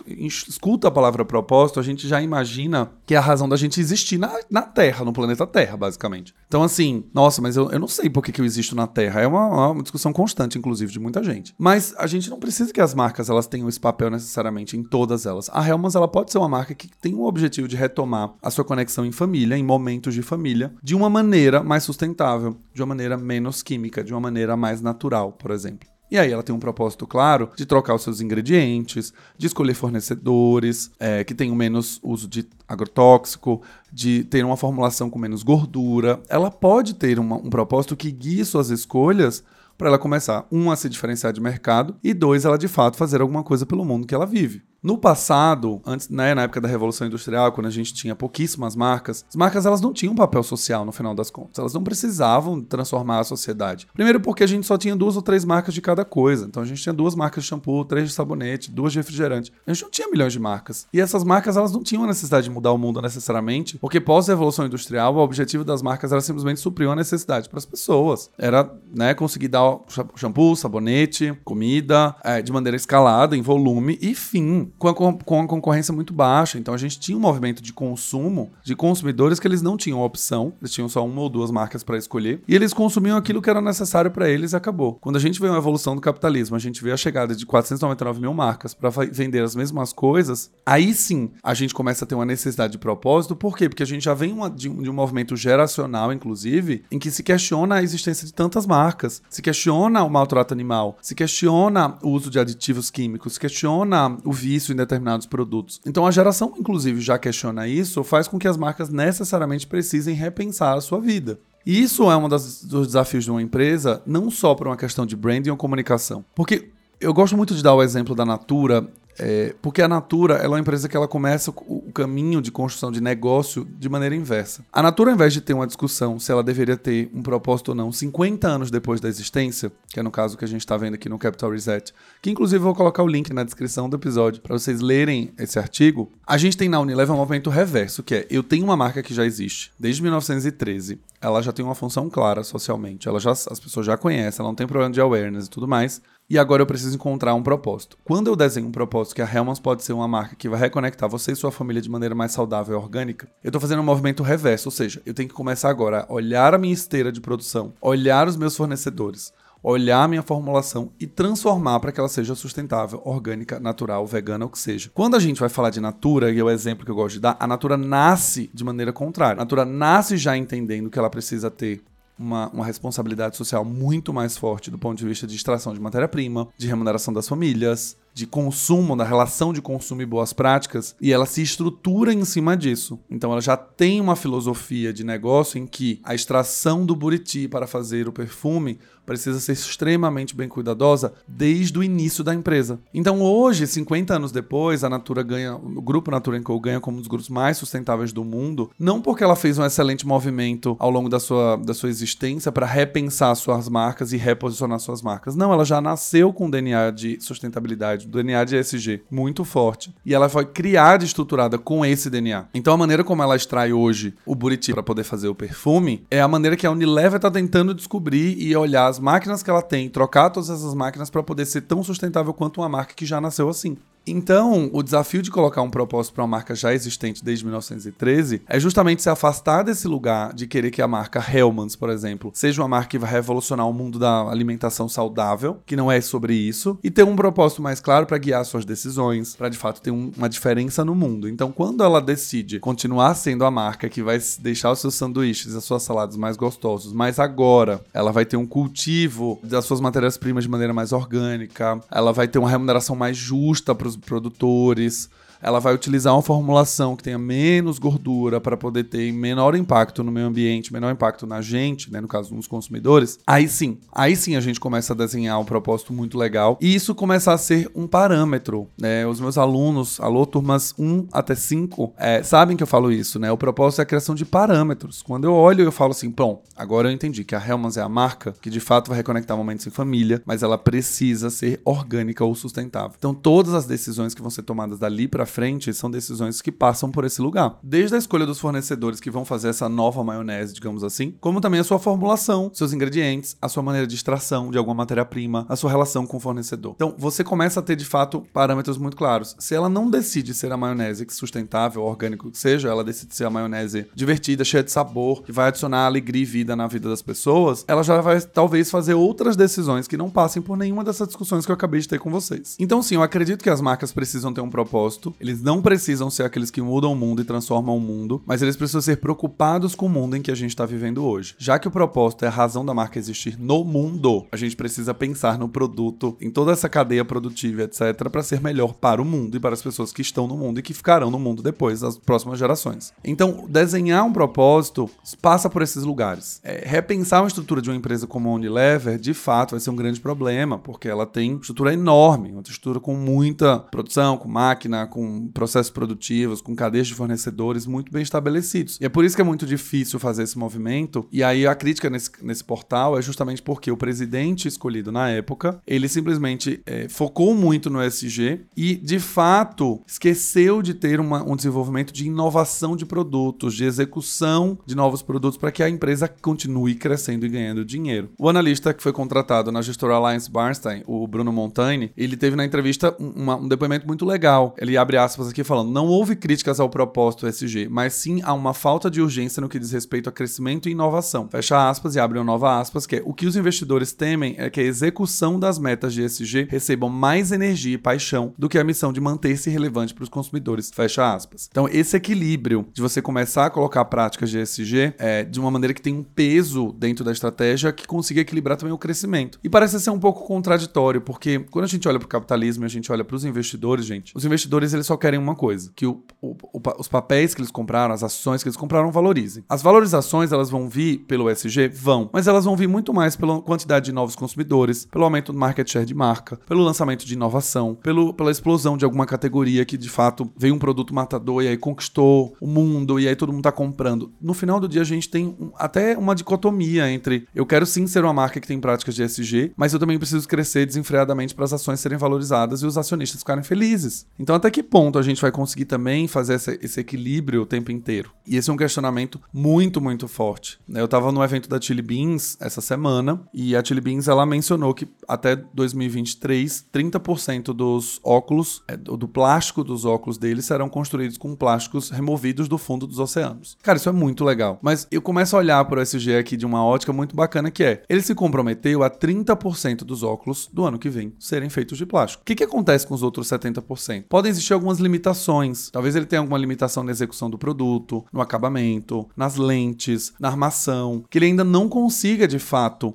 escuta 0.47 0.89
a 0.89 0.91
palavra 0.91 1.23
propósito, 1.23 1.79
a 1.79 1.83
gente 1.83 2.07
já 2.07 2.21
imagina 2.21 2.91
que 3.05 3.15
é 3.15 3.17
a 3.17 3.21
razão 3.21 3.47
da 3.47 3.55
gente 3.55 3.79
existir 3.79 4.17
na, 4.17 4.33
na 4.49 4.61
Terra, 4.61 5.05
no 5.05 5.13
planeta 5.13 5.47
Terra, 5.47 5.77
basicamente. 5.77 6.33
Então, 6.47 6.63
assim, 6.63 7.05
nossa, 7.13 7.41
mas 7.41 7.55
eu, 7.55 7.71
eu 7.71 7.79
não 7.79 7.87
sei 7.87 8.09
por 8.09 8.21
que, 8.21 8.31
que 8.31 8.41
eu 8.41 8.45
existo 8.45 8.75
na 8.75 8.87
Terra. 8.87 9.21
É 9.21 9.27
uma, 9.27 9.71
uma 9.71 9.81
discussão 9.81 10.11
constante, 10.11 10.57
inclusive, 10.57 10.91
de 10.91 10.99
muita 10.99 11.23
gente. 11.23 11.55
Mas 11.57 11.95
a 11.97 12.07
gente 12.07 12.29
não 12.29 12.39
precisa 12.39 12.73
que 12.73 12.81
as 12.81 12.93
marcas 12.93 13.29
elas 13.29 13.47
tenham 13.47 13.69
esse 13.69 13.79
papel 13.79 14.09
necessariamente 14.09 14.75
em 14.75 14.83
todas 14.83 15.25
elas. 15.25 15.49
A 15.53 15.65
Helmans 15.65 15.95
ela 15.95 16.07
pode 16.07 16.31
ser 16.31 16.39
uma 16.39 16.49
marca 16.49 16.75
que 16.75 16.89
tem 17.01 17.13
o 17.13 17.23
objetivo 17.23 17.67
de 17.67 17.77
retomar 17.77 18.26
a 18.41 18.49
sua 18.49 18.65
conexão 18.65 19.05
em 19.05 19.11
família, 19.11 19.57
em 19.57 19.63
momentos 19.63 20.13
de 20.13 20.21
família, 20.21 20.73
de 20.81 20.95
uma 20.95 21.09
maneira 21.09 21.63
mais 21.63 21.83
sustentável, 21.83 22.57
de 22.73 22.81
uma 22.81 22.87
maneira 22.87 23.17
menos 23.17 23.61
química, 23.63 24.03
de 24.03 24.13
uma 24.13 24.21
maneira 24.21 24.57
mais 24.57 24.81
natural, 24.81 25.31
por 25.33 25.51
exemplo. 25.51 25.87
E 26.09 26.17
aí 26.17 26.31
ela 26.31 26.43
tem 26.43 26.55
um 26.55 26.59
propósito 26.59 27.05
claro 27.05 27.49
de 27.55 27.65
trocar 27.65 27.93
os 27.93 28.01
seus 28.01 28.21
ingredientes, 28.21 29.13
de 29.37 29.47
escolher 29.47 29.73
fornecedores 29.73 30.89
é, 30.99 31.23
que 31.23 31.35
tenham 31.35 31.55
menos 31.55 31.99
uso 32.01 32.29
de 32.29 32.47
agrotóxico, 32.67 33.61
de 33.91 34.23
ter 34.23 34.45
uma 34.45 34.55
formulação 34.55 35.09
com 35.09 35.19
menos 35.19 35.43
gordura. 35.43 36.21
Ela 36.29 36.49
pode 36.49 36.95
ter 36.95 37.19
uma, 37.19 37.35
um 37.35 37.49
propósito 37.49 37.95
que 37.95 38.09
guie 38.09 38.45
suas 38.45 38.69
escolhas 38.69 39.43
para 39.77 39.89
ela 39.89 39.99
começar, 39.99 40.47
um, 40.51 40.71
a 40.71 40.75
se 40.75 40.89
diferenciar 40.89 41.31
de 41.31 41.39
mercado 41.39 41.95
e 42.03 42.13
dois, 42.13 42.45
ela 42.45 42.57
de 42.57 42.67
fato 42.67 42.97
fazer 42.97 43.21
alguma 43.21 43.43
coisa 43.43 43.65
pelo 43.65 43.85
mundo 43.85 44.07
que 44.07 44.15
ela 44.15 44.25
vive. 44.25 44.63
No 44.87 44.97
passado, 44.97 45.81
antes, 45.85 46.07
né, 46.07 46.33
na 46.33 46.43
época 46.43 46.61
da 46.61 46.67
Revolução 46.69 47.05
Industrial, 47.05 47.51
quando 47.51 47.67
a 47.67 47.69
gente 47.69 47.93
tinha 47.93 48.15
pouquíssimas 48.15 48.73
marcas, 48.73 49.25
as 49.27 49.35
marcas 49.35 49.65
elas 49.65 49.81
não 49.81 49.91
tinham 49.91 50.13
um 50.13 50.15
papel 50.15 50.41
social 50.41 50.85
no 50.85 50.93
final 50.93 51.13
das 51.13 51.29
contas. 51.29 51.59
Elas 51.59 51.73
não 51.73 51.83
precisavam 51.83 52.61
transformar 52.61 53.19
a 53.19 53.25
sociedade. 53.25 53.85
Primeiro 53.93 54.21
porque 54.21 54.45
a 54.45 54.47
gente 54.47 54.65
só 54.65 54.77
tinha 54.77 54.95
duas 54.95 55.17
ou 55.17 55.21
três 55.21 55.43
marcas 55.43 55.73
de 55.73 55.81
cada 55.81 56.05
coisa. 56.05 56.45
Então 56.45 56.63
a 56.63 56.65
gente 56.65 56.81
tinha 56.81 56.93
duas 56.93 57.15
marcas 57.15 57.43
de 57.43 57.49
shampoo, 57.49 57.83
três 57.83 58.07
de 58.07 58.13
sabonete, 58.13 58.71
duas 58.71 58.93
de 58.93 58.99
refrigerante. 58.99 59.51
A 59.67 59.73
gente 59.73 59.83
não 59.83 59.91
tinha 59.91 60.07
milhões 60.09 60.31
de 60.31 60.39
marcas. 60.39 60.87
E 60.93 61.01
essas 61.01 61.21
marcas 61.21 61.57
elas 61.57 61.73
não 61.73 61.83
tinham 61.83 62.05
a 62.05 62.07
necessidade 62.07 62.45
de 62.45 62.49
mudar 62.49 62.71
o 62.71 62.77
mundo 62.77 63.01
necessariamente, 63.01 63.77
porque 63.79 63.99
pós-revolução 63.99 64.67
industrial, 64.67 65.13
o 65.13 65.19
objetivo 65.19 65.65
das 65.65 65.81
marcas 65.81 66.13
era 66.13 66.21
simplesmente 66.21 66.61
suprir 66.61 66.87
uma 66.87 66.95
necessidade 66.95 67.49
para 67.49 67.59
as 67.59 67.65
pessoas. 67.65 68.29
Era, 68.37 68.73
né, 68.95 69.13
conseguir 69.13 69.49
dar 69.49 69.79
shampoo, 70.15 70.55
sabonete, 70.55 71.37
comida, 71.43 72.15
é, 72.23 72.41
de 72.41 72.53
maneira 72.53 72.77
escalada, 72.77 73.35
em 73.35 73.41
volume 73.41 73.99
e 74.01 74.15
fim 74.15 74.71
com 74.77 74.87
a, 74.87 75.13
com 75.13 75.41
a 75.41 75.47
concorrência 75.47 75.93
muito 75.93 76.13
baixa. 76.13 76.57
Então 76.57 76.73
a 76.73 76.77
gente 76.77 76.99
tinha 76.99 77.17
um 77.17 77.21
movimento 77.21 77.61
de 77.61 77.73
consumo 77.73 78.51
de 78.63 78.75
consumidores 78.75 79.39
que 79.39 79.47
eles 79.47 79.61
não 79.61 79.77
tinham 79.77 80.01
opção, 80.01 80.53
eles 80.61 80.71
tinham 80.71 80.89
só 80.89 81.05
uma 81.05 81.21
ou 81.21 81.29
duas 81.29 81.51
marcas 81.51 81.83
para 81.83 81.97
escolher, 81.97 82.41
e 82.47 82.55
eles 82.55 82.73
consumiam 82.73 83.17
aquilo 83.17 83.41
que 83.41 83.49
era 83.49 83.61
necessário 83.61 84.11
para 84.11 84.29
eles 84.29 84.51
e 84.51 84.55
acabou. 84.55 84.95
Quando 84.95 85.15
a 85.15 85.19
gente 85.19 85.39
vê 85.39 85.47
uma 85.47 85.57
evolução 85.57 85.95
do 85.95 86.01
capitalismo, 86.01 86.55
a 86.55 86.59
gente 86.59 86.83
vê 86.83 86.91
a 86.91 86.97
chegada 86.97 87.35
de 87.35 87.45
499 87.45 88.19
mil 88.19 88.33
marcas 88.33 88.73
para 88.73 88.89
vender 88.89 89.43
as 89.43 89.55
mesmas 89.55 89.93
coisas, 89.93 90.51
aí 90.65 90.93
sim 90.93 91.31
a 91.43 91.53
gente 91.53 91.73
começa 91.73 92.05
a 92.05 92.07
ter 92.07 92.15
uma 92.15 92.25
necessidade 92.25 92.73
de 92.73 92.77
propósito. 92.77 93.35
Por 93.35 93.57
quê? 93.57 93.69
Porque 93.69 93.83
a 93.83 93.87
gente 93.87 94.03
já 94.03 94.13
vem 94.13 94.33
uma, 94.33 94.49
de, 94.49 94.69
de 94.69 94.89
um 94.89 94.93
movimento 94.93 95.35
geracional, 95.35 96.11
inclusive, 96.11 96.83
em 96.91 96.99
que 96.99 97.11
se 97.11 97.23
questiona 97.23 97.75
a 97.75 97.83
existência 97.83 98.25
de 98.25 98.33
tantas 98.33 98.65
marcas, 98.65 99.21
se 99.29 99.41
questiona 99.41 100.03
o 100.03 100.09
maltrato 100.09 100.53
animal, 100.53 100.97
se 101.01 101.15
questiona 101.15 101.97
o 102.01 102.09
uso 102.09 102.29
de 102.29 102.39
aditivos 102.39 102.91
químicos, 102.91 103.33
se 103.33 103.39
questiona 103.39 104.17
o 104.23 104.31
vírus 104.31 104.56
vício 104.57 104.73
em 104.73 104.75
determinados 104.75 105.27
produtos. 105.27 105.79
Então 105.85 106.05
a 106.05 106.11
geração, 106.11 106.53
inclusive, 106.57 106.99
já 106.99 107.17
questiona 107.19 107.67
isso, 107.67 108.03
faz 108.03 108.27
com 108.27 108.39
que 108.39 108.47
as 108.47 108.57
marcas 108.57 108.89
necessariamente 108.89 109.67
precisem 109.67 110.15
repensar 110.15 110.75
a 110.75 110.81
sua 110.81 110.99
vida. 110.99 111.39
E 111.65 111.81
isso 111.81 112.09
é 112.09 112.17
um 112.17 112.27
das, 112.27 112.63
dos 112.63 112.87
desafios 112.87 113.23
de 113.23 113.31
uma 113.31 113.41
empresa, 113.41 114.01
não 114.05 114.31
só 114.31 114.55
por 114.55 114.67
uma 114.67 114.77
questão 114.77 115.05
de 115.05 115.15
branding 115.15 115.51
ou 115.51 115.57
comunicação. 115.57 116.25
Porque 116.33 116.69
eu 116.99 117.13
gosto 117.13 117.37
muito 117.37 117.53
de 117.53 117.61
dar 117.61 117.75
o 117.75 117.83
exemplo 117.83 118.15
da 118.15 118.25
Natura 118.25 118.87
é, 119.19 119.55
porque 119.61 119.81
a 119.81 119.87
Natura 119.87 120.35
é 120.35 120.47
uma 120.47 120.59
empresa 120.59 120.87
que 120.87 120.95
ela 120.95 121.07
começa 121.07 121.51
o 121.51 121.91
caminho 121.93 122.41
de 122.41 122.51
construção 122.51 122.91
de 122.91 123.01
negócio 123.01 123.65
de 123.65 123.89
maneira 123.89 124.15
inversa. 124.15 124.65
A 124.71 124.81
Natura, 124.81 125.11
ao 125.11 125.15
invés 125.15 125.33
de 125.33 125.41
ter 125.41 125.53
uma 125.53 125.67
discussão 125.67 126.19
se 126.19 126.31
ela 126.31 126.43
deveria 126.43 126.77
ter 126.77 127.09
um 127.13 127.21
propósito 127.21 127.69
ou 127.69 127.75
não 127.75 127.91
50 127.91 128.47
anos 128.47 128.71
depois 128.71 129.01
da 129.01 129.09
existência, 129.09 129.71
que 129.89 129.99
é 129.99 130.03
no 130.03 130.11
caso 130.11 130.37
que 130.37 130.45
a 130.45 130.47
gente 130.47 130.61
está 130.61 130.77
vendo 130.77 130.95
aqui 130.95 131.09
no 131.09 131.17
Capital 131.17 131.51
Reset, 131.51 131.93
que 132.21 132.29
inclusive 132.29 132.59
eu 132.59 132.65
vou 132.65 132.75
colocar 132.75 133.03
o 133.03 133.07
link 133.07 133.33
na 133.33 133.43
descrição 133.43 133.89
do 133.89 133.95
episódio 133.95 134.41
para 134.41 134.57
vocês 134.57 134.81
lerem 134.81 135.31
esse 135.37 135.57
artigo, 135.57 136.11
a 136.25 136.37
gente 136.37 136.57
tem 136.57 136.69
na 136.69 136.79
Unilever 136.79 137.13
um 137.13 137.17
movimento 137.17 137.49
reverso, 137.49 138.03
que 138.03 138.15
é 138.15 138.27
eu 138.29 138.43
tenho 138.43 138.63
uma 138.63 138.77
marca 138.77 139.01
que 139.01 139.13
já 139.13 139.25
existe 139.25 139.71
desde 139.79 140.01
1913, 140.01 140.99
ela 141.21 141.41
já 141.41 141.51
tem 141.51 141.63
uma 141.63 141.75
função 141.75 142.09
clara 142.09 142.43
socialmente, 142.43 143.07
ela 143.07 143.19
já, 143.19 143.31
as 143.31 143.59
pessoas 143.59 143.85
já 143.85 143.97
conhecem, 143.97 144.41
ela 144.41 144.49
não 144.49 144.55
tem 144.55 144.67
problema 144.67 144.91
de 144.91 145.01
awareness 145.01 145.47
e 145.47 145.49
tudo 145.49 145.67
mais, 145.67 146.01
e 146.29 146.37
agora 146.37 146.61
eu 146.61 146.67
preciso 146.67 146.95
encontrar 146.95 147.33
um 147.33 147.41
propósito. 147.41 147.97
Quando 148.03 148.27
eu 148.27 148.35
desenho 148.35 148.67
um 148.67 148.71
propósito 148.71 149.15
que 149.15 149.21
a 149.21 149.33
Hellmann's 149.33 149.59
pode 149.59 149.83
ser 149.83 149.93
uma 149.93 150.07
marca 150.07 150.35
que 150.35 150.49
vai 150.49 150.59
reconectar 150.59 151.09
você 151.09 151.31
e 151.31 151.35
sua 151.35 151.51
família 151.51 151.81
de 151.81 151.89
maneira 151.89 152.13
mais 152.13 152.33
saudável 152.33 152.75
e 152.75 152.81
orgânica, 152.81 153.29
eu 153.43 153.49
estou 153.49 153.61
fazendo 153.61 153.79
um 153.79 153.85
movimento 153.85 154.23
reverso, 154.23 154.67
ou 154.67 154.71
seja, 154.71 155.01
eu 155.05 155.13
tenho 155.13 155.29
que 155.29 155.35
começar 155.35 155.69
agora 155.69 156.05
a 156.07 156.13
olhar 156.13 156.53
a 156.53 156.57
minha 156.57 156.73
esteira 156.73 157.11
de 157.11 157.21
produção, 157.21 157.73
olhar 157.81 158.27
os 158.27 158.35
meus 158.35 158.55
fornecedores, 158.55 159.33
olhar 159.61 160.07
minha 160.07 160.21
formulação 160.21 160.91
e 160.99 161.07
transformar 161.07 161.79
para 161.79 161.91
que 161.91 161.99
ela 161.99 162.09
seja 162.09 162.35
sustentável, 162.35 163.01
orgânica, 163.03 163.59
natural, 163.59 164.05
vegana, 164.05 164.45
o 164.45 164.49
que 164.49 164.59
seja. 164.59 164.91
Quando 164.93 165.15
a 165.15 165.19
gente 165.19 165.39
vai 165.39 165.49
falar 165.49 165.69
de 165.69 165.79
Natura, 165.79 166.31
e 166.31 166.39
é 166.39 166.43
o 166.43 166.49
exemplo 166.49 166.85
que 166.85 166.91
eu 166.91 166.95
gosto 166.95 167.15
de 167.15 167.21
dar, 167.21 167.37
a 167.39 167.47
Natura 167.47 167.77
nasce 167.77 168.49
de 168.53 168.63
maneira 168.63 168.93
contrária. 168.93 169.33
A 169.33 169.43
Natura 169.43 169.65
nasce 169.65 170.17
já 170.17 170.37
entendendo 170.37 170.89
que 170.89 170.99
ela 170.99 171.09
precisa 171.09 171.49
ter 171.51 171.81
uma, 172.17 172.49
uma 172.49 172.65
responsabilidade 172.65 173.37
social 173.37 173.63
muito 173.63 174.13
mais 174.13 174.37
forte 174.37 174.71
do 174.71 174.77
ponto 174.77 174.97
de 174.97 175.05
vista 175.05 175.27
de 175.27 175.35
extração 175.35 175.73
de 175.73 175.79
matéria-prima, 175.79 176.47
de 176.57 176.67
remuneração 176.67 177.13
das 177.13 177.27
famílias, 177.27 177.95
de 178.17 178.25
consumo, 178.25 178.97
da 178.97 179.03
relação 179.03 179.53
de 179.53 179.61
consumo 179.61 180.01
e 180.01 180.05
boas 180.05 180.33
práticas, 180.33 180.95
e 180.99 181.13
ela 181.13 181.27
se 181.27 181.43
estrutura 181.43 182.11
em 182.11 182.25
cima 182.25 182.57
disso. 182.57 182.99
Então 183.11 183.31
ela 183.31 183.39
já 183.39 183.55
tem 183.55 184.01
uma 184.01 184.15
filosofia 184.15 184.91
de 184.91 185.03
negócio 185.03 185.59
em 185.59 185.67
que 185.67 186.01
a 186.03 186.15
extração 186.15 186.83
do 186.83 186.95
buriti 186.95 187.47
para 187.47 187.67
fazer 187.67 188.07
o 188.07 188.11
perfume 188.11 188.79
precisa 189.07 189.39
ser 189.39 189.53
extremamente 189.53 190.35
bem 190.35 190.49
cuidadosa 190.49 191.13
desde 191.25 191.79
o 191.79 191.83
início 191.83 192.23
da 192.25 192.35
empresa. 192.35 192.77
Então 192.93 193.21
hoje, 193.21 193.65
50 193.65 194.13
anos 194.13 194.33
depois, 194.33 194.83
a 194.83 194.89
Natura 194.89 195.23
ganha, 195.23 195.55
o 195.55 195.81
grupo 195.81 196.11
Natura 196.11 196.41
Co 196.41 196.59
ganha 196.59 196.81
como 196.81 196.97
um 196.97 196.99
dos 196.99 197.07
grupos 197.07 197.29
mais 197.29 197.55
sustentáveis 197.55 198.11
do 198.11 198.25
mundo, 198.25 198.69
não 198.77 199.01
porque 199.01 199.23
ela 199.23 199.35
fez 199.35 199.57
um 199.57 199.65
excelente 199.65 200.05
movimento 200.05 200.75
ao 200.77 200.89
longo 200.91 201.07
da 201.07 201.21
sua, 201.21 201.55
da 201.55 201.73
sua 201.73 201.89
existência 201.89 202.51
para 202.51 202.65
repensar 202.65 203.33
suas 203.35 203.69
marcas 203.69 204.11
e 204.11 204.17
reposicionar 204.17 204.79
suas 204.79 205.01
marcas. 205.01 205.35
Não, 205.37 205.53
ela 205.53 205.63
já 205.63 205.79
nasceu 205.79 206.33
com 206.33 206.49
DNA 206.49 206.91
de 206.91 207.21
sustentabilidade 207.21 208.06
DNA 208.07 208.43
de 208.43 208.57
ESG 208.57 209.01
muito 209.09 209.43
forte. 209.43 209.93
E 210.05 210.13
ela 210.13 210.29
foi 210.29 210.45
criada 210.45 211.03
e 211.03 211.07
estruturada 211.07 211.57
com 211.57 211.85
esse 211.85 212.09
DNA. 212.09 212.45
Então 212.53 212.73
a 212.73 212.77
maneira 212.77 213.03
como 213.03 213.21
ela 213.21 213.35
extrai 213.35 213.73
hoje 213.73 214.13
o 214.25 214.35
Buriti 214.35 214.73
para 214.73 214.83
poder 214.83 215.03
fazer 215.03 215.27
o 215.27 215.35
perfume 215.35 216.05
é 216.09 216.21
a 216.21 216.27
maneira 216.27 216.55
que 216.55 216.65
a 216.65 216.71
Unilever 216.71 217.17
está 217.17 217.29
tentando 217.29 217.73
descobrir 217.73 218.37
e 218.39 218.55
olhar 218.55 218.87
as 218.87 218.99
máquinas 218.99 219.43
que 219.43 219.49
ela 219.49 219.61
tem, 219.61 219.89
trocar 219.89 220.29
todas 220.29 220.49
essas 220.49 220.73
máquinas 220.73 221.09
para 221.09 221.23
poder 221.23 221.45
ser 221.45 221.61
tão 221.61 221.83
sustentável 221.83 222.33
quanto 222.33 222.61
uma 222.61 222.69
marca 222.69 222.93
que 222.93 223.05
já 223.05 223.19
nasceu 223.19 223.49
assim. 223.49 223.77
Então, 224.07 224.69
o 224.71 224.81
desafio 224.81 225.21
de 225.21 225.29
colocar 225.29 225.61
um 225.61 225.69
propósito 225.69 226.13
para 226.13 226.23
uma 226.23 226.37
marca 226.37 226.55
já 226.55 226.73
existente 226.73 227.23
desde 227.23 227.43
1913 227.43 228.41
é 228.47 228.59
justamente 228.59 229.01
se 229.01 229.09
afastar 229.09 229.63
desse 229.63 229.87
lugar 229.87 230.33
de 230.33 230.47
querer 230.47 230.71
que 230.71 230.81
a 230.81 230.87
marca 230.87 231.19
Hellmann's, 231.19 231.75
por 231.75 231.89
exemplo, 231.89 232.31
seja 232.33 232.61
uma 232.61 232.67
marca 232.69 232.87
que 232.87 232.97
vai 232.97 233.11
revolucionar 233.11 233.67
o 233.67 233.73
mundo 233.73 233.99
da 233.99 234.29
alimentação 234.29 234.87
saudável, 234.87 235.59
que 235.65 235.75
não 235.75 235.91
é 235.91 235.99
sobre 235.99 236.33
isso, 236.33 236.79
e 236.81 236.89
ter 236.89 237.03
um 237.03 237.15
propósito 237.15 237.61
mais 237.61 237.81
claro 237.81 238.05
para 238.05 238.17
guiar 238.17 238.45
suas 238.45 238.63
decisões, 238.63 239.35
para 239.35 239.49
de 239.49 239.57
fato 239.57 239.81
ter 239.81 239.91
um, 239.91 240.11
uma 240.15 240.29
diferença 240.29 240.85
no 240.85 240.95
mundo. 240.95 241.27
Então, 241.27 241.51
quando 241.51 241.83
ela 241.83 241.99
decide 241.99 242.59
continuar 242.59 243.13
sendo 243.15 243.43
a 243.43 243.51
marca 243.51 243.89
que 243.89 244.01
vai 244.01 244.19
deixar 244.39 244.71
os 244.71 244.79
seus 244.79 244.95
sanduíches, 244.95 245.53
as 245.53 245.65
suas 245.65 245.83
saladas 245.83 246.15
mais 246.15 246.37
gostosos, 246.37 246.93
mas 246.93 247.19
agora 247.19 247.81
ela 247.93 248.11
vai 248.11 248.25
ter 248.25 248.37
um 248.37 248.45
cultivo 248.45 249.37
das 249.43 249.65
suas 249.65 249.81
matérias-primas 249.81 250.45
de 250.45 250.49
maneira 250.49 250.73
mais 250.73 250.93
orgânica, 250.93 251.79
ela 251.91 252.13
vai 252.13 252.27
ter 252.27 252.39
uma 252.39 252.49
remuneração 252.49 252.95
mais 252.95 253.17
justa 253.17 253.75
para 253.75 253.87
os 253.87 253.96
produtores 254.05 255.09
ela 255.41 255.59
vai 255.59 255.73
utilizar 255.73 256.13
uma 256.13 256.21
formulação 256.21 256.95
que 256.95 257.03
tenha 257.03 257.17
menos 257.17 257.79
gordura 257.79 258.39
para 258.39 258.57
poder 258.57 258.85
ter 258.85 259.11
menor 259.11 259.55
impacto 259.55 260.03
no 260.03 260.11
meio 260.11 260.27
ambiente, 260.27 260.73
menor 260.73 260.91
impacto 260.91 261.25
na 261.25 261.41
gente, 261.41 261.91
né, 261.91 262.01
no 262.01 262.07
caso 262.07 262.33
nos 262.33 262.47
consumidores, 262.47 263.19
aí 263.25 263.47
sim, 263.47 263.77
aí 263.91 264.15
sim 264.15 264.35
a 264.35 264.41
gente 264.41 264.59
começa 264.59 264.93
a 264.93 264.95
desenhar 264.95 265.39
um 265.39 265.45
propósito 265.45 265.93
muito 265.93 266.17
legal 266.17 266.57
e 266.61 266.73
isso 266.73 266.95
começa 266.95 267.33
a 267.33 267.37
ser 267.37 267.69
um 267.75 267.87
parâmetro. 267.87 268.67
Né? 268.79 269.05
Os 269.05 269.19
meus 269.19 269.37
alunos, 269.37 269.99
alô, 269.99 270.25
turmas 270.25 270.73
1 270.77 271.07
até 271.11 271.35
5, 271.35 271.93
é, 271.97 272.23
sabem 272.23 272.57
que 272.57 272.63
eu 272.63 272.67
falo 272.67 272.91
isso, 272.91 273.19
né? 273.19 273.31
O 273.31 273.37
propósito 273.37 273.79
é 273.79 273.83
a 273.83 273.85
criação 273.85 274.15
de 274.15 274.25
parâmetros. 274.25 275.01
Quando 275.01 275.25
eu 275.25 275.33
olho, 275.33 275.63
eu 275.63 275.71
falo 275.71 275.91
assim, 275.91 276.09
bom, 276.09 276.43
agora 276.55 276.87
eu 276.87 276.91
entendi 276.91 277.23
que 277.23 277.35
a 277.35 277.45
Hellmann's 277.45 277.77
é 277.77 277.81
a 277.81 277.89
marca 277.89 278.33
que 278.41 278.49
de 278.49 278.59
fato 278.59 278.89
vai 278.89 278.97
reconectar 278.97 279.37
momentos 279.37 279.65
em 279.67 279.69
família, 279.69 280.21
mas 280.25 280.43
ela 280.43 280.57
precisa 280.57 281.29
ser 281.29 281.61
orgânica 281.63 282.23
ou 282.23 282.33
sustentável. 282.35 282.95
Então 282.97 283.13
todas 283.13 283.53
as 283.53 283.65
decisões 283.65 284.13
que 284.13 284.21
vão 284.21 284.31
ser 284.31 284.43
tomadas 284.43 284.79
dali 284.79 285.07
para 285.07 285.25
frente 285.27 285.73
são 285.73 285.91
decisões 285.91 286.41
que 286.41 286.51
passam 286.51 286.89
por 286.89 287.05
esse 287.05 287.21
lugar. 287.21 287.59
Desde 287.61 287.95
a 287.95 287.97
escolha 287.97 288.25
dos 288.25 288.39
fornecedores 288.39 288.99
que 288.99 289.11
vão 289.11 289.25
fazer 289.25 289.49
essa 289.49 289.69
nova 289.69 290.03
maionese, 290.03 290.53
digamos 290.53 290.83
assim, 290.83 291.13
como 291.19 291.41
também 291.41 291.59
a 291.59 291.63
sua 291.63 291.79
formulação, 291.79 292.49
seus 292.53 292.73
ingredientes, 292.73 293.37
a 293.41 293.49
sua 293.49 293.63
maneira 293.63 293.87
de 293.87 293.95
extração 293.95 294.49
de 294.49 294.57
alguma 294.57 294.75
matéria-prima, 294.75 295.45
a 295.49 295.55
sua 295.55 295.69
relação 295.69 296.05
com 296.07 296.17
o 296.17 296.19
fornecedor. 296.19 296.73
Então, 296.75 296.95
você 296.97 297.23
começa 297.23 297.59
a 297.59 297.63
ter 297.63 297.75
de 297.75 297.85
fato 297.85 298.25
parâmetros 298.33 298.77
muito 298.77 298.97
claros. 298.97 299.35
Se 299.39 299.53
ela 299.53 299.69
não 299.69 299.89
decide 299.89 300.33
ser 300.33 300.51
a 300.51 300.57
maionese 300.57 301.05
sustentável, 301.09 301.83
orgânico 301.83 302.31
que 302.31 302.37
seja, 302.37 302.69
ela 302.69 302.83
decide 302.83 303.15
ser 303.15 303.25
a 303.25 303.29
maionese 303.29 303.87
divertida, 303.93 304.43
cheia 304.43 304.63
de 304.63 304.71
sabor, 304.71 305.23
que 305.23 305.31
vai 305.31 305.47
adicionar 305.47 305.85
alegria 305.85 306.21
e 306.21 306.25
vida 306.25 306.55
na 306.55 306.67
vida 306.67 306.89
das 306.89 307.01
pessoas, 307.01 307.65
ela 307.67 307.83
já 307.83 307.99
vai 308.01 308.19
talvez 308.21 308.69
fazer 308.71 308.93
outras 308.93 309.35
decisões 309.35 309.87
que 309.87 309.97
não 309.97 310.09
passem 310.09 310.41
por 310.41 310.57
nenhuma 310.57 310.83
dessas 310.83 311.07
discussões 311.07 311.45
que 311.45 311.51
eu 311.51 311.55
acabei 311.55 311.79
de 311.79 311.87
ter 311.87 311.99
com 311.99 312.09
vocês. 312.09 312.55
Então, 312.59 312.81
sim, 312.81 312.95
eu 312.95 313.03
acredito 313.03 313.43
que 313.43 313.49
as 313.49 313.61
marcas 313.61 313.91
precisam 313.91 314.33
ter 314.33 314.41
um 314.41 314.49
propósito, 314.49 315.13
Eles 315.19 315.41
não 315.41 315.61
precisam 315.61 316.09
ser 316.09 316.23
aqueles 316.23 316.51
que 316.51 316.61
mudam 316.61 316.91
o 316.91 316.95
mundo 316.95 317.21
e 317.21 317.25
transformam 317.25 317.77
o 317.77 317.81
mundo, 317.81 318.21
mas 318.25 318.41
eles 318.41 318.55
precisam 318.55 318.81
ser 318.81 318.97
preocupados 318.97 319.75
com 319.75 319.85
o 319.85 319.89
mundo 319.89 320.15
em 320.15 320.21
que 320.21 320.31
a 320.31 320.35
gente 320.35 320.51
está 320.51 320.65
vivendo 320.65 321.03
hoje. 321.03 321.35
Já 321.37 321.57
que 321.57 321.67
o 321.67 321.71
propósito 321.71 322.25
é 322.25 322.27
a 322.27 322.31
razão 322.31 322.65
da 322.65 322.73
marca 322.73 322.99
existir 322.99 323.37
no 323.39 323.63
mundo, 323.63 324.25
a 324.31 324.37
gente 324.37 324.55
precisa 324.55 324.93
pensar 324.93 325.37
no 325.37 325.49
produto, 325.49 326.15
em 326.21 326.29
toda 326.29 326.51
essa 326.51 326.69
cadeia 326.69 327.03
produtiva, 327.03 327.63
etc., 327.63 328.09
para 328.11 328.23
ser 328.23 328.41
melhor 328.41 328.73
para 328.73 329.01
o 329.01 329.05
mundo 329.05 329.37
e 329.37 329.39
para 329.39 329.53
as 329.53 329.61
pessoas 329.61 329.91
que 329.91 330.01
estão 330.01 330.27
no 330.27 330.37
mundo 330.37 330.59
e 330.59 330.63
que 330.63 330.73
ficarão 330.73 331.09
no 331.09 331.19
mundo 331.19 331.41
depois, 331.41 331.83
as 331.83 331.97
próximas 331.97 332.37
gerações. 332.37 332.93
Então, 333.03 333.45
desenhar 333.49 334.05
um 334.05 334.13
propósito 334.13 334.89
passa 335.21 335.49
por 335.49 335.61
esses 335.61 335.83
lugares. 335.83 336.39
É, 336.43 336.63
repensar 336.65 337.21
uma 337.21 337.27
estrutura 337.27 337.61
de 337.61 337.69
uma 337.69 337.75
empresa 337.75 338.05
como 338.05 338.29
a 338.29 338.33
Unilever, 338.33 338.99
de 338.99 339.13
fato, 339.13 339.51
vai 339.51 339.59
ser 339.59 339.69
um 339.69 339.75
grande 339.75 339.99
problema, 339.99 340.57
porque 340.57 340.87
ela 340.87 341.05
tem 341.05 341.37
estrutura 341.37 341.73
enorme, 341.73 342.31
uma 342.31 342.41
estrutura 342.41 342.79
com 342.79 342.93
muita 342.93 343.59
produção, 343.59 344.17
com 344.17 344.27
máquina, 344.27 344.85
com 344.85 345.06
processos 345.33 345.71
produtivos, 345.71 346.41
com 346.41 346.55
cadeias 346.55 346.87
de 346.87 346.93
fornecedores 346.93 347.65
muito 347.65 347.91
bem 347.91 348.01
estabelecidos. 348.01 348.77
E 348.81 348.85
é 348.85 348.89
por 348.89 349.05
isso 349.05 349.15
que 349.15 349.21
é 349.21 349.25
muito 349.25 349.45
difícil 349.45 349.99
fazer 349.99 350.23
esse 350.23 350.37
movimento. 350.37 351.07
E 351.11 351.23
aí 351.23 351.45
a 351.45 351.55
crítica 351.55 351.89
nesse, 351.89 352.11
nesse 352.21 352.43
portal 352.43 352.97
é 352.97 353.01
justamente 353.01 353.41
porque 353.41 353.71
o 353.71 353.77
presidente 353.77 354.47
escolhido 354.47 354.91
na 354.91 355.09
época, 355.09 355.61
ele 355.65 355.87
simplesmente 355.87 356.61
é, 356.65 356.87
focou 356.89 357.33
muito 357.33 357.69
no 357.69 357.81
SG 357.81 358.41
e, 358.55 358.75
de 358.75 358.99
fato, 358.99 359.81
esqueceu 359.87 360.61
de 360.61 360.73
ter 360.73 360.99
uma, 360.99 361.23
um 361.23 361.35
desenvolvimento 361.35 361.93
de 361.93 362.07
inovação 362.07 362.75
de 362.75 362.85
produtos, 362.85 363.53
de 363.53 363.65
execução 363.65 364.57
de 364.65 364.75
novos 364.75 365.01
produtos 365.01 365.37
para 365.37 365.51
que 365.51 365.63
a 365.63 365.69
empresa 365.69 366.07
continue 366.07 366.75
crescendo 366.75 367.25
e 367.25 367.29
ganhando 367.29 367.65
dinheiro. 367.65 368.09
O 368.19 368.29
analista 368.29 368.73
que 368.73 368.83
foi 368.83 368.91
contratado 368.91 369.51
na 369.51 369.61
gestora 369.61 369.95
Alliance 369.95 370.29
Barnstein, 370.29 370.83
o 370.85 371.07
Bruno 371.07 371.31
Montaigne, 371.31 371.91
ele 371.95 372.17
teve 372.17 372.35
na 372.35 372.45
entrevista 372.45 372.95
uma, 372.99 373.35
um 373.35 373.47
depoimento 373.47 373.87
muito 373.87 374.05
legal. 374.05 374.55
Ele 374.57 374.77
abre 374.77 374.96
aspas 374.97 375.29
aqui 375.29 375.43
falando: 375.43 375.71
não 375.71 375.87
houve 375.87 376.15
críticas 376.15 376.59
ao 376.59 376.69
propósito 376.69 377.27
SG, 377.27 377.67
mas 377.69 377.93
sim 377.93 378.21
a 378.23 378.33
uma 378.33 378.53
falta 378.53 378.89
de 378.89 379.01
urgência 379.01 379.41
no 379.41 379.49
que 379.49 379.59
diz 379.59 379.71
respeito 379.71 380.09
a 380.09 380.11
crescimento 380.11 380.67
e 380.67 380.71
inovação. 380.71 381.27
Fecha 381.29 381.69
aspas 381.69 381.95
e 381.95 381.99
abre 381.99 382.17
uma 382.17 382.25
nova 382.25 382.59
aspas, 382.59 382.85
que 382.85 382.97
é 382.97 383.01
o 383.05 383.13
que 383.13 383.25
os 383.25 383.35
investidores 383.35 383.93
temem 383.93 384.35
é 384.37 384.49
que 384.49 384.59
a 384.59 384.63
execução 384.63 385.39
das 385.39 385.59
metas 385.59 385.93
de 385.93 386.03
SG 386.03 386.47
recebam 386.49 386.89
mais 386.89 387.31
energia 387.31 387.75
e 387.75 387.77
paixão 387.77 388.33
do 388.37 388.49
que 388.49 388.57
a 388.57 388.63
missão 388.63 388.91
de 388.91 388.99
manter-se 388.99 389.49
relevante 389.49 389.93
para 389.93 390.03
os 390.03 390.09
consumidores. 390.09 390.71
Fecha 390.73 391.13
aspas. 391.13 391.47
Então, 391.51 391.67
esse 391.67 391.95
equilíbrio 391.95 392.67
de 392.73 392.81
você 392.81 393.01
começar 393.01 393.45
a 393.45 393.49
colocar 393.49 393.85
práticas 393.85 394.29
de 394.29 394.39
SG 394.39 394.93
é, 394.97 395.23
de 395.23 395.39
uma 395.39 395.51
maneira 395.51 395.73
que 395.73 395.81
tem 395.81 395.93
um 395.93 396.03
peso 396.03 396.73
dentro 396.73 397.03
da 397.03 397.11
estratégia 397.11 397.71
que 397.71 397.85
consiga 397.85 398.21
equilibrar 398.21 398.57
também 398.57 398.73
o 398.73 398.77
crescimento. 398.77 399.39
E 399.43 399.49
parece 399.49 399.79
ser 399.79 399.89
um 399.89 399.99
pouco 399.99 400.25
contraditório, 400.25 401.01
porque 401.01 401.39
quando 401.51 401.65
a 401.65 401.67
gente 401.67 401.87
olha 401.87 401.99
para 401.99 402.05
o 402.05 402.09
capitalismo 402.09 402.63
e 402.63 402.67
a 402.67 402.69
gente 402.69 402.91
olha 402.91 403.03
para 403.03 403.15
os 403.15 403.25
investidores, 403.25 403.85
gente, 403.85 404.11
os 404.15 404.25
investidores 404.25 404.73
eles 404.73 404.86
só 404.87 404.97
querem 404.97 405.19
uma 405.19 405.35
coisa: 405.35 405.71
que 405.75 405.85
o, 405.85 406.03
o, 406.21 406.35
o, 406.53 406.61
os 406.79 406.87
papéis 406.87 407.35
que 407.35 407.41
eles 407.41 407.51
compraram, 407.51 407.93
as 407.93 408.03
ações 408.03 408.41
que 408.41 408.49
eles 408.49 408.57
compraram, 408.57 408.91
valorizem. 408.91 409.43
As 409.47 409.61
valorizações 409.61 410.31
elas 410.31 410.49
vão 410.49 410.67
vir 410.67 410.99
pelo 410.99 411.29
SG? 411.29 411.69
Vão, 411.69 412.09
mas 412.11 412.27
elas 412.27 412.45
vão 412.45 412.55
vir 412.55 412.67
muito 412.67 412.93
mais 412.93 413.15
pela 413.15 413.41
quantidade 413.41 413.85
de 413.85 413.91
novos 413.91 414.15
consumidores, 414.15 414.85
pelo 414.85 415.03
aumento 415.03 415.31
do 415.31 415.37
market 415.37 415.69
share 415.69 415.85
de 415.85 415.93
marca, 415.93 416.37
pelo 416.47 416.63
lançamento 416.63 417.05
de 417.05 417.13
inovação, 417.13 417.75
pelo, 417.75 418.13
pela 418.13 418.31
explosão 418.31 418.77
de 418.77 418.85
alguma 418.85 419.05
categoria 419.05 419.65
que 419.65 419.77
de 419.77 419.89
fato 419.89 420.31
veio 420.37 420.55
um 420.55 420.59
produto 420.59 420.93
matador 420.93 421.43
e 421.43 421.47
aí 421.47 421.57
conquistou 421.57 422.35
o 422.39 422.47
mundo 422.47 422.99
e 422.99 423.07
aí 423.07 423.15
todo 423.15 423.29
mundo 423.31 423.41
está 423.41 423.51
comprando. 423.51 424.11
No 424.21 424.33
final 424.33 424.59
do 424.59 424.67
dia 424.67 424.81
a 424.81 424.85
gente 424.85 425.09
tem 425.09 425.27
um, 425.27 425.51
até 425.55 425.97
uma 425.97 426.15
dicotomia 426.15 426.89
entre 426.89 427.27
eu 427.35 427.45
quero 427.45 427.65
sim 427.65 427.85
ser 427.85 428.03
uma 428.03 428.13
marca 428.13 428.39
que 428.39 428.47
tem 428.47 428.59
práticas 428.59 428.95
de 428.95 429.03
SG, 429.03 429.51
mas 429.55 429.73
eu 429.73 429.79
também 429.79 429.97
preciso 429.97 430.27
crescer 430.27 430.65
desenfreadamente 430.65 431.35
para 431.35 431.45
as 431.45 431.53
ações 431.53 431.79
serem 431.79 431.97
valorizadas 431.97 432.61
e 432.61 432.65
os 432.65 432.77
acionistas 432.77 433.19
ficarem 433.19 433.43
felizes. 433.43 434.05
Então 434.17 434.35
até 434.35 434.49
que 434.49 434.63
ponto 434.63 434.76
a 434.97 435.01
gente 435.01 435.21
vai 435.21 435.31
conseguir 435.31 435.65
também 435.65 436.07
fazer 436.07 436.35
esse, 436.35 436.59
esse 436.61 436.79
equilíbrio 436.79 437.41
o 437.41 437.45
tempo 437.45 437.71
inteiro? 437.71 438.11
E 438.25 438.35
esse 438.35 438.49
é 438.49 438.53
um 438.53 438.57
questionamento 438.57 439.19
muito, 439.33 439.79
muito 439.81 440.07
forte. 440.07 440.59
Eu 440.67 440.85
estava 440.85 441.11
no 441.11 441.23
evento 441.23 441.47
da 441.47 441.59
Chili 441.59 441.81
Beans 441.81 442.37
essa 442.39 442.61
semana 442.61 443.21
e 443.33 443.55
a 443.55 443.63
Chili 443.63 443.81
Beans 443.81 444.07
ela 444.07 444.25
mencionou 444.25 444.73
que 444.73 444.87
até 445.07 445.35
2023, 445.35 446.65
30% 446.73 447.53
dos 447.53 447.99
óculos, 448.03 448.63
é, 448.67 448.75
do 448.75 449.07
plástico 449.07 449.63
dos 449.63 449.85
óculos 449.85 450.17
deles 450.17 450.45
serão 450.45 450.69
construídos 450.69 451.17
com 451.17 451.35
plásticos 451.35 451.89
removidos 451.89 452.47
do 452.47 452.57
fundo 452.57 452.85
dos 452.85 452.99
oceanos. 452.99 453.57
Cara, 453.63 453.77
isso 453.77 453.89
é 453.89 453.93
muito 453.93 454.25
legal. 454.25 454.59
Mas 454.61 454.87
eu 454.91 455.01
começo 455.01 455.35
a 455.35 455.39
olhar 455.39 455.63
para 455.65 455.79
o 455.79 455.81
SG 455.81 456.17
aqui 456.17 456.35
de 456.35 456.45
uma 456.45 456.63
ótica 456.63 456.91
muito 456.91 457.15
bacana 457.15 457.49
que 457.49 457.63
é, 457.63 457.83
ele 457.87 458.01
se 458.01 458.13
comprometeu 458.13 458.83
a 458.83 458.89
30% 458.89 459.79
dos 459.79 460.03
óculos 460.03 460.49
do 460.51 460.65
ano 460.65 460.77
que 460.77 460.89
vem 460.89 461.13
serem 461.17 461.49
feitos 461.49 461.77
de 461.77 461.85
plástico. 461.85 462.23
O 462.23 462.25
que, 462.25 462.35
que 462.35 462.43
acontece 462.43 462.85
com 462.85 462.93
os 462.93 463.03
outros 463.03 463.27
70%? 463.29 464.03
Podem 464.09 464.29
existir 464.29 464.53
algumas 464.53 464.66
limitações. 464.79 465.69
Talvez 465.69 465.95
ele 465.95 466.05
tenha 466.05 466.19
alguma 466.19 466.37
limitação 466.37 466.83
na 466.83 466.91
execução 466.91 467.29
do 467.29 467.37
produto, 467.37 468.05
no 468.11 468.21
acabamento, 468.21 469.07
nas 469.15 469.35
lentes, 469.35 470.13
na 470.19 470.27
armação, 470.27 471.03
que 471.09 471.17
ele 471.17 471.27
ainda 471.27 471.43
não 471.43 471.69
consiga 471.69 472.27
de 472.27 472.39
fato 472.39 472.93